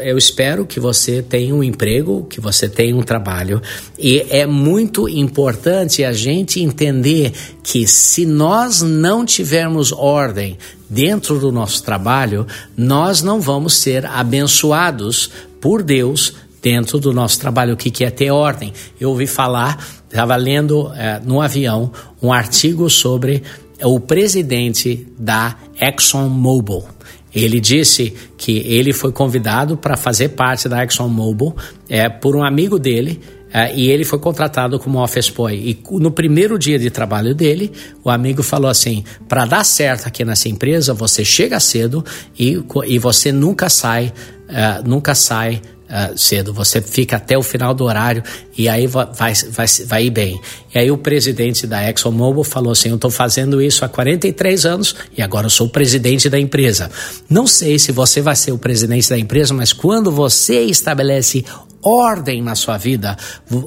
Eu 0.02 0.18
espero 0.18 0.66
que 0.66 0.80
você 0.80 1.22
tenha 1.22 1.54
um 1.54 1.64
emprego, 1.64 2.26
que 2.28 2.42
você 2.42 2.68
tenha 2.68 2.96
um 2.96 3.04
trabalho, 3.04 3.62
e 3.98 4.26
é 4.32 4.44
muito 4.48 5.08
importante 5.08 6.04
a 6.04 6.12
gente 6.12 6.60
entender 6.60 7.32
que 7.62 7.86
se 7.86 8.26
nós 8.26 8.82
não 8.82 9.24
tivermos 9.24 9.92
ordem 9.92 10.58
dentro 10.90 11.40
do 11.40 11.52
nosso 11.52 11.84
trabalho, 11.84 12.48
nós 12.76 13.22
não 13.22 13.40
vamos 13.40 13.76
ser 13.76 14.04
abençoados 14.08 15.30
por 15.62 15.84
Deus 15.84 16.34
dentro 16.60 17.00
do 17.00 17.14
nosso 17.14 17.40
trabalho. 17.40 17.76
O 17.76 17.78
que, 17.78 18.04
é 18.04 18.10
ter 18.10 18.32
ordem? 18.32 18.74
Eu 19.00 19.10
ouvi 19.10 19.28
falar, 19.28 19.86
estava 20.10 20.36
lendo 20.36 20.92
é, 20.96 21.22
no 21.24 21.40
avião 21.40 21.92
um 22.20 22.34
artigo 22.34 22.90
sobre 22.90 23.44
o 23.84 24.00
presidente 24.00 25.08
da 25.20 25.56
ExxonMobil. 25.80 26.97
Ele 27.34 27.60
disse 27.60 28.14
que 28.38 28.60
ele 28.60 28.94
foi 28.94 29.12
convidado 29.12 29.78
para 29.78 29.98
fazer 29.98 30.30
parte 30.30 30.68
da 30.68 30.84
ExxonMobil 30.84 31.56
é, 31.90 32.10
por 32.10 32.36
um 32.36 32.44
amigo 32.44 32.80
dele 32.80 33.20
é, 33.54 33.74
e 33.74 33.90
ele 33.90 34.04
foi 34.04 34.20
contratado 34.20 34.78
como 34.80 35.02
office 35.02 35.30
boy. 35.30 35.56
E 35.56 35.80
no 36.00 36.12
primeiro 36.12 36.60
dia 36.60 36.78
de 36.78 36.90
trabalho 36.90 37.34
dele, 37.34 37.72
o 38.04 38.10
amigo 38.10 38.44
falou 38.44 38.70
assim: 38.70 39.04
para 39.28 39.46
dar 39.46 39.64
certo 39.64 40.08
aqui 40.08 40.26
nessa 40.26 40.50
empresa, 40.50 40.94
você 40.94 41.24
chega 41.24 41.60
cedo 41.60 42.04
e, 42.38 42.62
e 42.86 43.00
você 43.00 43.32
nunca 43.32 43.70
sai, 43.70 44.14
é, 44.50 44.82
nunca 44.84 45.16
sai 45.16 45.62
uh, 45.90 46.18
cedo, 46.18 46.54
você 46.54 46.82
fica 46.82 47.18
até 47.18 47.38
o 47.38 47.44
final 47.44 47.74
do 47.74 47.84
horário 47.84 48.24
e 48.58 48.68
aí 48.70 48.88
vai, 48.88 49.06
vai, 49.14 49.34
vai, 49.86 50.06
ir 50.06 50.10
bem. 50.10 50.42
E 50.74 50.80
aí 50.80 50.92
o 50.92 50.98
presidente 50.98 51.66
da 51.66 51.90
ExxonMobil 51.90 52.44
falou 52.44 52.72
assim: 52.72 52.90
Eu 52.90 52.96
estou 52.96 53.12
fazendo 53.12 53.62
isso 53.62 53.84
há 53.84 53.90
43 53.90 54.66
anos 54.66 54.96
e 55.18 55.22
agora 55.22 55.48
eu 55.48 55.50
sou 55.50 55.68
o 55.68 55.70
presidente 55.70 56.30
da 56.30 56.40
empresa. 56.40 56.90
Não 57.30 57.48
sei 57.48 57.80
se 57.80 57.92
você 57.92 58.22
vai 58.22 58.36
ser 58.36 58.52
o 58.52 58.58
presidente 58.58 59.10
da 59.10 59.18
empresa, 59.18 59.54
mas 59.54 59.74
quando 59.74 60.12
você 60.12 60.62
estabelece 60.62 61.46
ordem 61.82 62.42
na 62.42 62.56
sua 62.56 62.78
vida, 62.78 63.16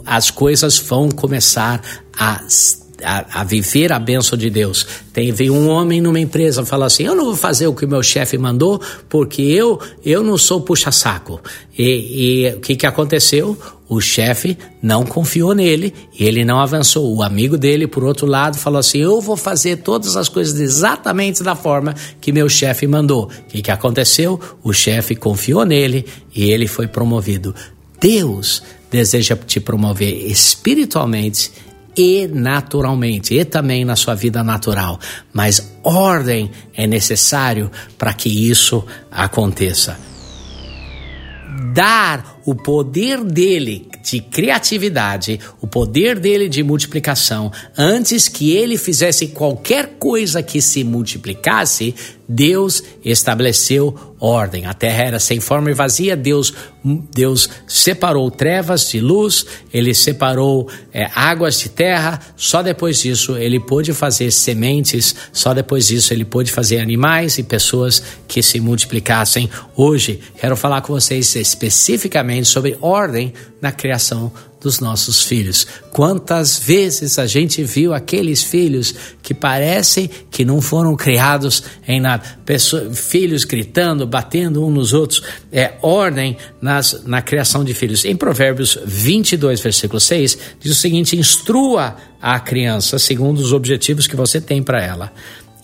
as 0.04 0.30
coisas 0.30 0.78
vão 0.78 1.10
começar 1.10 1.80
a 2.18 2.42
a, 3.04 3.40
a, 3.40 3.44
viver 3.44 3.92
a 3.92 3.98
bênção 3.98 4.36
de 4.36 4.50
Deus. 4.50 4.86
Tem 5.12 5.32
veio 5.32 5.54
um 5.54 5.68
homem 5.68 6.00
numa 6.00 6.20
empresa 6.20 6.64
falar 6.64 6.86
assim: 6.86 7.04
eu 7.04 7.14
não 7.14 7.26
vou 7.26 7.36
fazer 7.36 7.66
o 7.66 7.74
que 7.74 7.84
o 7.84 7.88
meu 7.88 8.02
chefe 8.02 8.36
mandou 8.38 8.80
porque 9.08 9.42
eu 9.42 9.78
eu 10.04 10.22
não 10.22 10.36
sou 10.36 10.60
puxa 10.60 10.90
saco. 10.90 11.40
E, 11.76 12.46
e 12.46 12.54
o 12.54 12.60
que 12.60 12.76
que 12.76 12.86
aconteceu? 12.86 13.56
O 13.88 14.00
chefe 14.00 14.56
não 14.80 15.04
confiou 15.04 15.52
nele, 15.52 15.92
ele 16.16 16.44
não 16.44 16.60
avançou. 16.60 17.12
O 17.12 17.24
amigo 17.24 17.58
dele, 17.58 17.88
por 17.88 18.04
outro 18.04 18.26
lado, 18.26 18.56
falou 18.56 18.78
assim: 18.78 18.98
eu 18.98 19.20
vou 19.20 19.36
fazer 19.36 19.78
todas 19.78 20.16
as 20.16 20.28
coisas 20.28 20.60
exatamente 20.60 21.42
da 21.42 21.56
forma 21.56 21.94
que 22.20 22.30
meu 22.30 22.48
chefe 22.48 22.86
mandou. 22.86 23.24
O 23.24 23.28
que 23.48 23.62
que 23.62 23.70
aconteceu? 23.70 24.40
O 24.62 24.72
chefe 24.72 25.16
confiou 25.16 25.64
nele 25.64 26.06
e 26.34 26.50
ele 26.50 26.68
foi 26.68 26.86
promovido. 26.86 27.54
Deus 28.00 28.62
deseja 28.90 29.36
te 29.36 29.60
promover 29.60 30.26
espiritualmente 30.26 31.52
e 31.96 32.26
naturalmente, 32.26 33.34
e 33.34 33.44
também 33.44 33.84
na 33.84 33.96
sua 33.96 34.14
vida 34.14 34.42
natural. 34.42 34.98
Mas 35.32 35.76
ordem 35.82 36.50
é 36.74 36.86
necessário 36.86 37.70
para 37.98 38.12
que 38.12 38.28
isso 38.50 38.84
aconteça. 39.10 39.98
Dar 41.74 42.39
o 42.44 42.54
poder 42.54 43.22
dele 43.22 43.88
de 44.02 44.20
criatividade, 44.20 45.38
o 45.60 45.66
poder 45.66 46.18
dele 46.18 46.48
de 46.48 46.62
multiplicação, 46.62 47.52
antes 47.76 48.28
que 48.28 48.52
ele 48.52 48.78
fizesse 48.78 49.28
qualquer 49.28 49.96
coisa 49.98 50.42
que 50.42 50.60
se 50.60 50.82
multiplicasse, 50.82 51.94
Deus 52.26 52.82
estabeleceu 53.04 53.94
ordem. 54.20 54.66
A 54.66 54.72
terra 54.72 55.02
era 55.02 55.18
sem 55.18 55.40
forma 55.40 55.70
e 55.70 55.74
vazia, 55.74 56.16
Deus, 56.16 56.54
Deus 56.84 57.50
separou 57.66 58.30
trevas 58.30 58.88
de 58.88 59.00
luz, 59.00 59.44
ele 59.72 59.92
separou 59.94 60.68
é, 60.92 61.10
águas 61.14 61.58
de 61.58 61.68
terra, 61.68 62.20
só 62.36 62.62
depois 62.62 63.00
disso 63.00 63.36
ele 63.36 63.58
pôde 63.58 63.92
fazer 63.92 64.30
sementes, 64.30 65.14
só 65.32 65.52
depois 65.52 65.88
disso 65.88 66.14
ele 66.14 66.24
pôde 66.24 66.52
fazer 66.52 66.78
animais 66.78 67.36
e 67.38 67.42
pessoas 67.42 68.02
que 68.28 68.42
se 68.42 68.60
multiplicassem. 68.60 69.50
Hoje 69.74 70.20
quero 70.38 70.56
falar 70.56 70.82
com 70.82 70.92
vocês 70.92 71.34
especificamente 71.34 72.29
sobre 72.44 72.76
ordem 72.80 73.32
na 73.60 73.72
criação 73.72 74.32
dos 74.60 74.78
nossos 74.78 75.24
filhos. 75.24 75.66
Quantas 75.90 76.58
vezes 76.58 77.18
a 77.18 77.26
gente 77.26 77.62
viu 77.64 77.94
aqueles 77.94 78.42
filhos 78.42 78.94
que 79.22 79.32
parecem 79.32 80.10
que 80.30 80.44
não 80.44 80.60
foram 80.60 80.94
criados 80.94 81.62
em 81.88 82.00
nada, 82.00 82.22
Pessoas, 82.44 82.98
filhos 82.98 83.44
gritando, 83.44 84.06
batendo 84.06 84.64
uns 84.64 84.74
nos 84.74 84.92
outros, 84.92 85.22
é 85.50 85.74
ordem 85.80 86.36
nas, 86.60 87.04
na 87.04 87.22
criação 87.22 87.64
de 87.64 87.72
filhos. 87.72 88.04
Em 88.04 88.14
Provérbios 88.14 88.78
22, 88.84 89.60
versículo 89.60 89.98
6, 89.98 90.38
diz 90.60 90.72
o 90.72 90.80
seguinte: 90.80 91.16
instrua 91.16 91.96
a 92.20 92.38
criança 92.38 92.98
segundo 92.98 93.38
os 93.38 93.52
objetivos 93.52 94.06
que 94.06 94.16
você 94.16 94.40
tem 94.40 94.62
para 94.62 94.82
ela. 94.82 95.12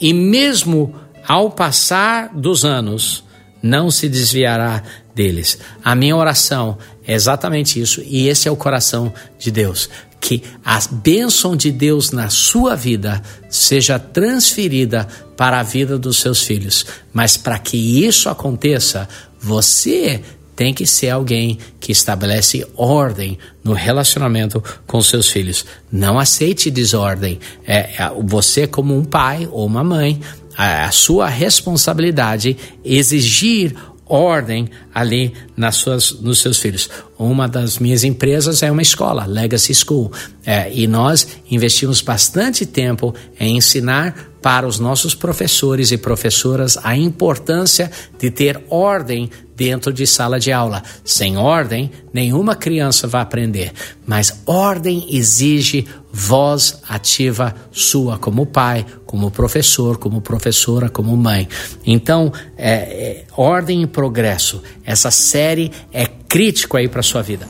E 0.00 0.12
mesmo 0.12 0.94
ao 1.26 1.50
passar 1.50 2.30
dos 2.34 2.64
anos, 2.64 3.24
não 3.66 3.90
se 3.90 4.08
desviará 4.08 4.82
deles. 5.14 5.58
A 5.82 5.94
minha 5.94 6.16
oração 6.16 6.78
é 7.06 7.14
exatamente 7.14 7.80
isso, 7.80 8.02
e 8.04 8.28
esse 8.28 8.48
é 8.48 8.50
o 8.50 8.56
coração 8.56 9.12
de 9.38 9.50
Deus. 9.50 9.88
Que 10.20 10.42
a 10.64 10.80
bênção 10.90 11.56
de 11.56 11.70
Deus 11.70 12.10
na 12.10 12.28
sua 12.28 12.74
vida 12.74 13.22
seja 13.48 13.98
transferida 13.98 15.06
para 15.36 15.60
a 15.60 15.62
vida 15.62 15.98
dos 15.98 16.18
seus 16.18 16.42
filhos. 16.42 16.86
Mas 17.12 17.36
para 17.36 17.58
que 17.58 17.76
isso 18.04 18.28
aconteça, 18.28 19.08
você 19.38 20.22
tem 20.56 20.72
que 20.72 20.86
ser 20.86 21.10
alguém 21.10 21.58
que 21.78 21.92
estabelece 21.92 22.66
ordem 22.74 23.38
no 23.62 23.74
relacionamento 23.74 24.64
com 24.86 25.02
seus 25.02 25.28
filhos. 25.28 25.66
Não 25.92 26.18
aceite 26.18 26.70
desordem. 26.70 27.38
É, 27.66 28.02
é 28.02 28.12
você, 28.24 28.66
como 28.66 28.96
um 28.96 29.04
pai 29.04 29.46
ou 29.52 29.66
uma 29.66 29.84
mãe, 29.84 30.18
a, 30.56 30.86
a 30.86 30.90
sua 30.90 31.28
responsabilidade 31.28 32.56
exigir 32.84 33.74
ordem 34.08 34.70
ali 34.94 35.32
nas 35.56 35.76
suas, 35.76 36.12
nos 36.12 36.40
seus 36.40 36.58
filhos. 36.58 36.88
Uma 37.18 37.48
das 37.48 37.78
minhas 37.78 38.04
empresas 38.04 38.62
é 38.62 38.70
uma 38.70 38.82
escola, 38.82 39.26
Legacy 39.26 39.74
School, 39.74 40.12
é, 40.44 40.72
e 40.72 40.86
nós 40.86 41.26
investimos 41.50 42.00
bastante 42.00 42.64
tempo 42.64 43.14
em 43.38 43.56
ensinar 43.56 44.30
para 44.40 44.66
os 44.66 44.78
nossos 44.78 45.14
professores 45.14 45.90
e 45.90 45.98
professoras 45.98 46.78
a 46.84 46.96
importância 46.96 47.90
de 48.16 48.30
ter 48.30 48.62
ordem 48.70 49.28
dentro 49.56 49.92
de 49.92 50.06
sala 50.06 50.38
de 50.38 50.52
aula. 50.52 50.82
Sem 51.04 51.36
ordem, 51.36 51.90
nenhuma 52.12 52.54
criança 52.54 53.06
vai 53.08 53.22
aprender, 53.22 53.72
mas 54.06 54.42
ordem 54.46 55.06
exige 55.10 55.86
voz 56.12 56.80
ativa 56.88 57.54
sua, 57.72 58.18
como 58.18 58.46
pai, 58.46 58.84
como 59.04 59.30
professor, 59.30 59.98
como 59.98 60.20
professora, 60.20 60.88
como 60.88 61.16
mãe. 61.16 61.48
Então, 61.84 62.32
é, 62.56 62.72
é, 62.72 63.24
ordem 63.36 63.82
e 63.82 63.86
progresso. 63.86 64.62
Essa 64.84 65.10
série 65.10 65.72
é 65.92 66.06
crítico 66.06 66.76
aí 66.76 66.88
para 66.88 67.02
sua 67.02 67.22
vida. 67.22 67.48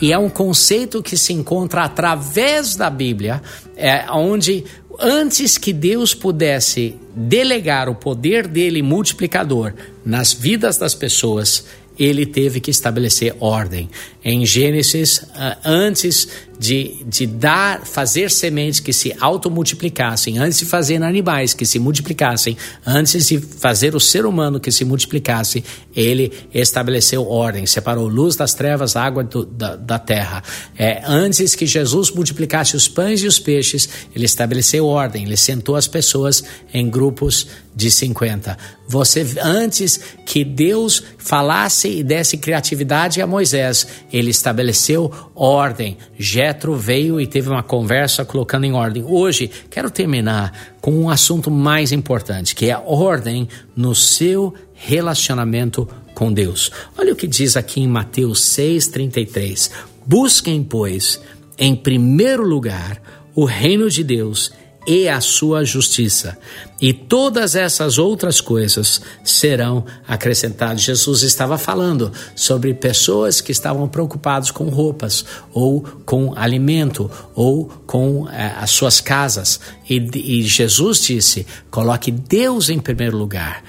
E 0.00 0.12
é 0.12 0.18
um 0.18 0.28
conceito 0.28 1.02
que 1.02 1.16
se 1.16 1.32
encontra 1.32 1.82
através 1.82 2.76
da 2.76 2.90
Bíblia, 2.90 3.42
é, 3.76 4.04
onde 4.10 4.64
antes 4.98 5.58
que 5.58 5.72
Deus 5.72 6.14
pudesse 6.14 6.96
delegar 7.14 7.88
o 7.88 7.94
poder 7.94 8.46
dele 8.46 8.82
multiplicador 8.82 9.72
nas 10.04 10.32
vidas 10.32 10.76
das 10.78 10.94
pessoas, 10.94 11.66
ele 11.98 12.26
teve 12.26 12.60
que 12.60 12.70
estabelecer 12.70 13.34
ordem. 13.40 13.88
Em 14.28 14.44
Gênesis, 14.44 15.22
ah, 15.36 15.56
antes 15.64 16.26
de, 16.58 17.04
de 17.06 17.26
dar, 17.26 17.86
fazer 17.86 18.28
sementes 18.28 18.80
que 18.80 18.92
se 18.92 19.14
automultiplicassem, 19.20 20.38
antes 20.38 20.58
de 20.58 20.64
fazer 20.64 21.00
animais 21.02 21.54
que 21.54 21.64
se 21.64 21.78
multiplicassem, 21.78 22.56
antes 22.84 23.28
de 23.28 23.38
fazer 23.38 23.94
o 23.94 24.00
ser 24.00 24.26
humano 24.26 24.58
que 24.58 24.72
se 24.72 24.84
multiplicasse, 24.84 25.62
ele 25.94 26.32
estabeleceu 26.52 27.28
ordem, 27.28 27.66
separou 27.66 28.08
luz 28.08 28.34
das 28.34 28.52
trevas, 28.52 28.96
água 28.96 29.22
do, 29.22 29.44
da, 29.44 29.76
da 29.76 29.98
terra. 29.98 30.42
É, 30.76 31.02
antes 31.06 31.54
que 31.54 31.66
Jesus 31.66 32.10
multiplicasse 32.10 32.74
os 32.74 32.88
pães 32.88 33.22
e 33.22 33.28
os 33.28 33.38
peixes, 33.38 33.88
ele 34.14 34.24
estabeleceu 34.24 34.86
ordem, 34.86 35.24
ele 35.24 35.36
sentou 35.36 35.76
as 35.76 35.86
pessoas 35.86 36.42
em 36.74 36.90
grupos 36.90 37.46
de 37.76 37.90
50. 37.90 38.56
Você 38.88 39.26
antes 39.42 40.00
que 40.24 40.42
Deus 40.42 41.02
falasse 41.18 41.88
e 41.88 42.02
desse 42.02 42.38
criatividade 42.38 43.20
a 43.20 43.26
Moisés, 43.26 43.86
ele 44.16 44.30
estabeleceu 44.30 45.12
ordem. 45.34 45.98
Jetro 46.18 46.74
veio 46.74 47.20
e 47.20 47.26
teve 47.26 47.50
uma 47.50 47.62
conversa 47.62 48.24
colocando 48.24 48.64
em 48.64 48.72
ordem. 48.72 49.04
Hoje 49.04 49.50
quero 49.70 49.90
terminar 49.90 50.76
com 50.80 50.92
um 50.92 51.10
assunto 51.10 51.50
mais 51.50 51.92
importante, 51.92 52.54
que 52.54 52.66
é 52.66 52.72
a 52.72 52.80
ordem 52.80 53.46
no 53.76 53.94
seu 53.94 54.54
relacionamento 54.74 55.86
com 56.14 56.32
Deus. 56.32 56.70
Olha 56.96 57.12
o 57.12 57.16
que 57.16 57.26
diz 57.26 57.56
aqui 57.56 57.80
em 57.80 57.88
Mateus 57.88 58.40
6:33. 58.40 59.70
Busquem, 60.06 60.62
pois, 60.62 61.20
em 61.58 61.76
primeiro 61.76 62.42
lugar 62.42 63.02
o 63.34 63.44
reino 63.44 63.90
de 63.90 64.02
Deus 64.02 64.50
e 64.86 65.08
a 65.08 65.20
sua 65.20 65.62
justiça. 65.62 66.38
E 66.80 66.92
todas 66.92 67.54
essas 67.54 67.98
outras 67.98 68.40
coisas 68.40 69.00
serão 69.24 69.84
acrescentadas. 70.06 70.82
Jesus 70.82 71.22
estava 71.22 71.56
falando 71.56 72.12
sobre 72.34 72.74
pessoas 72.74 73.40
que 73.40 73.50
estavam 73.50 73.88
preocupadas 73.88 74.50
com 74.50 74.68
roupas, 74.68 75.24
ou 75.52 75.80
com 76.04 76.34
alimento, 76.36 77.10
ou 77.34 77.66
com 77.86 78.28
eh, 78.28 78.54
as 78.58 78.70
suas 78.70 79.00
casas. 79.00 79.58
E, 79.88 79.96
e 79.96 80.42
Jesus 80.42 81.00
disse: 81.00 81.46
coloque 81.70 82.10
Deus 82.10 82.68
em 82.68 82.78
primeiro 82.78 83.16
lugar 83.16 83.62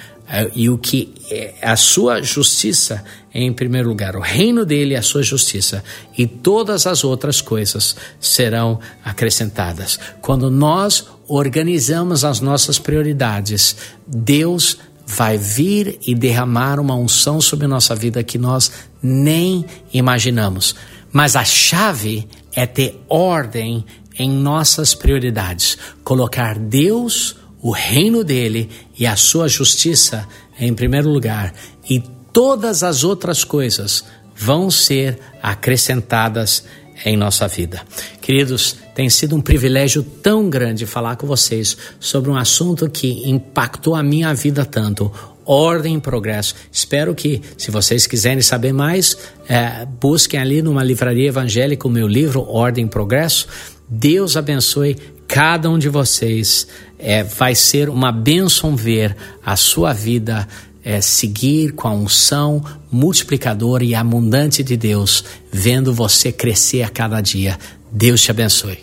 e 0.53 0.69
o 0.69 0.77
que 0.77 1.13
é 1.31 1.55
a 1.61 1.75
sua 1.75 2.21
justiça 2.21 3.03
em 3.33 3.53
primeiro 3.53 3.87
lugar, 3.87 4.15
o 4.15 4.19
reino 4.19 4.65
dele 4.65 4.93
e 4.93 4.97
a 4.97 5.01
sua 5.01 5.21
justiça, 5.21 5.83
e 6.17 6.25
todas 6.25 6.87
as 6.87 7.03
outras 7.03 7.39
coisas 7.39 7.95
serão 8.19 8.79
acrescentadas. 9.05 9.99
Quando 10.21 10.49
nós 10.49 11.05
organizamos 11.27 12.25
as 12.25 12.39
nossas 12.39 12.79
prioridades, 12.79 13.75
Deus 14.07 14.77
vai 15.05 15.37
vir 15.37 15.99
e 16.05 16.13
derramar 16.13 16.79
uma 16.79 16.95
unção 16.95 17.39
sobre 17.39 17.67
nossa 17.67 17.95
vida 17.95 18.23
que 18.23 18.37
nós 18.37 18.71
nem 19.01 19.65
imaginamos. 19.93 20.75
Mas 21.11 21.35
a 21.35 21.45
chave 21.45 22.27
é 22.53 22.65
ter 22.65 22.99
ordem 23.07 23.85
em 24.19 24.29
nossas 24.29 24.95
prioridades, 24.95 25.77
colocar 26.03 26.57
Deus 26.57 27.35
o 27.61 27.71
reino 27.71 28.23
dele 28.23 28.69
e 28.97 29.05
a 29.05 29.15
sua 29.15 29.47
justiça 29.47 30.27
em 30.59 30.73
primeiro 30.73 31.09
lugar, 31.09 31.53
e 31.89 32.03
todas 32.33 32.83
as 32.83 33.03
outras 33.03 33.43
coisas 33.43 34.03
vão 34.35 34.69
ser 34.69 35.19
acrescentadas 35.41 36.63
em 37.05 37.15
nossa 37.15 37.47
vida. 37.47 37.81
Queridos, 38.21 38.75
tem 38.95 39.09
sido 39.09 39.35
um 39.35 39.41
privilégio 39.41 40.03
tão 40.03 40.49
grande 40.49 40.85
falar 40.85 41.15
com 41.15 41.27
vocês 41.27 41.77
sobre 41.99 42.29
um 42.29 42.35
assunto 42.35 42.89
que 42.89 43.29
impactou 43.29 43.95
a 43.95 44.03
minha 44.03 44.33
vida 44.33 44.65
tanto. 44.65 45.11
Ordem 45.45 45.95
e 45.95 46.01
progresso. 46.01 46.55
Espero 46.71 47.15
que, 47.15 47.41
se 47.57 47.71
vocês 47.71 48.05
quiserem 48.05 48.41
saber 48.41 48.73
mais, 48.73 49.17
é, 49.47 49.85
busquem 49.85 50.39
ali 50.39 50.61
numa 50.61 50.83
livraria 50.83 51.29
evangélica 51.29 51.87
o 51.87 51.91
meu 51.91 52.07
livro 52.07 52.41
Ordem 52.41 52.85
e 52.85 52.89
Progresso. 52.89 53.47
Deus 53.87 54.35
abençoe 54.35 54.97
cada 55.27 55.69
um 55.69 55.77
de 55.77 55.87
vocês. 55.87 56.67
É, 56.99 57.23
vai 57.23 57.53
ser 57.53 57.89
uma 57.89 58.11
bênção 58.11 58.75
ver 58.75 59.15
a 59.45 59.55
sua 59.55 59.93
vida 59.93 60.47
é, 60.83 61.01
seguir 61.01 61.73
com 61.73 61.87
a 61.89 61.91
unção 61.91 62.63
multiplicadora 62.89 63.83
e 63.83 63.93
abundante 63.93 64.63
de 64.63 64.77
Deus, 64.77 65.21
vendo 65.51 65.93
você 65.93 66.31
crescer 66.31 66.81
a 66.83 66.89
cada 66.89 67.19
dia. 67.19 67.59
Deus 67.91 68.21
te 68.21 68.31
abençoe. 68.31 68.79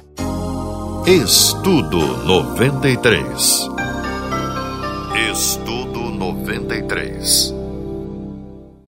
Estudo 1.07 1.99
93. 2.27 3.69
Estudo 5.33 6.11
93. 6.11 7.54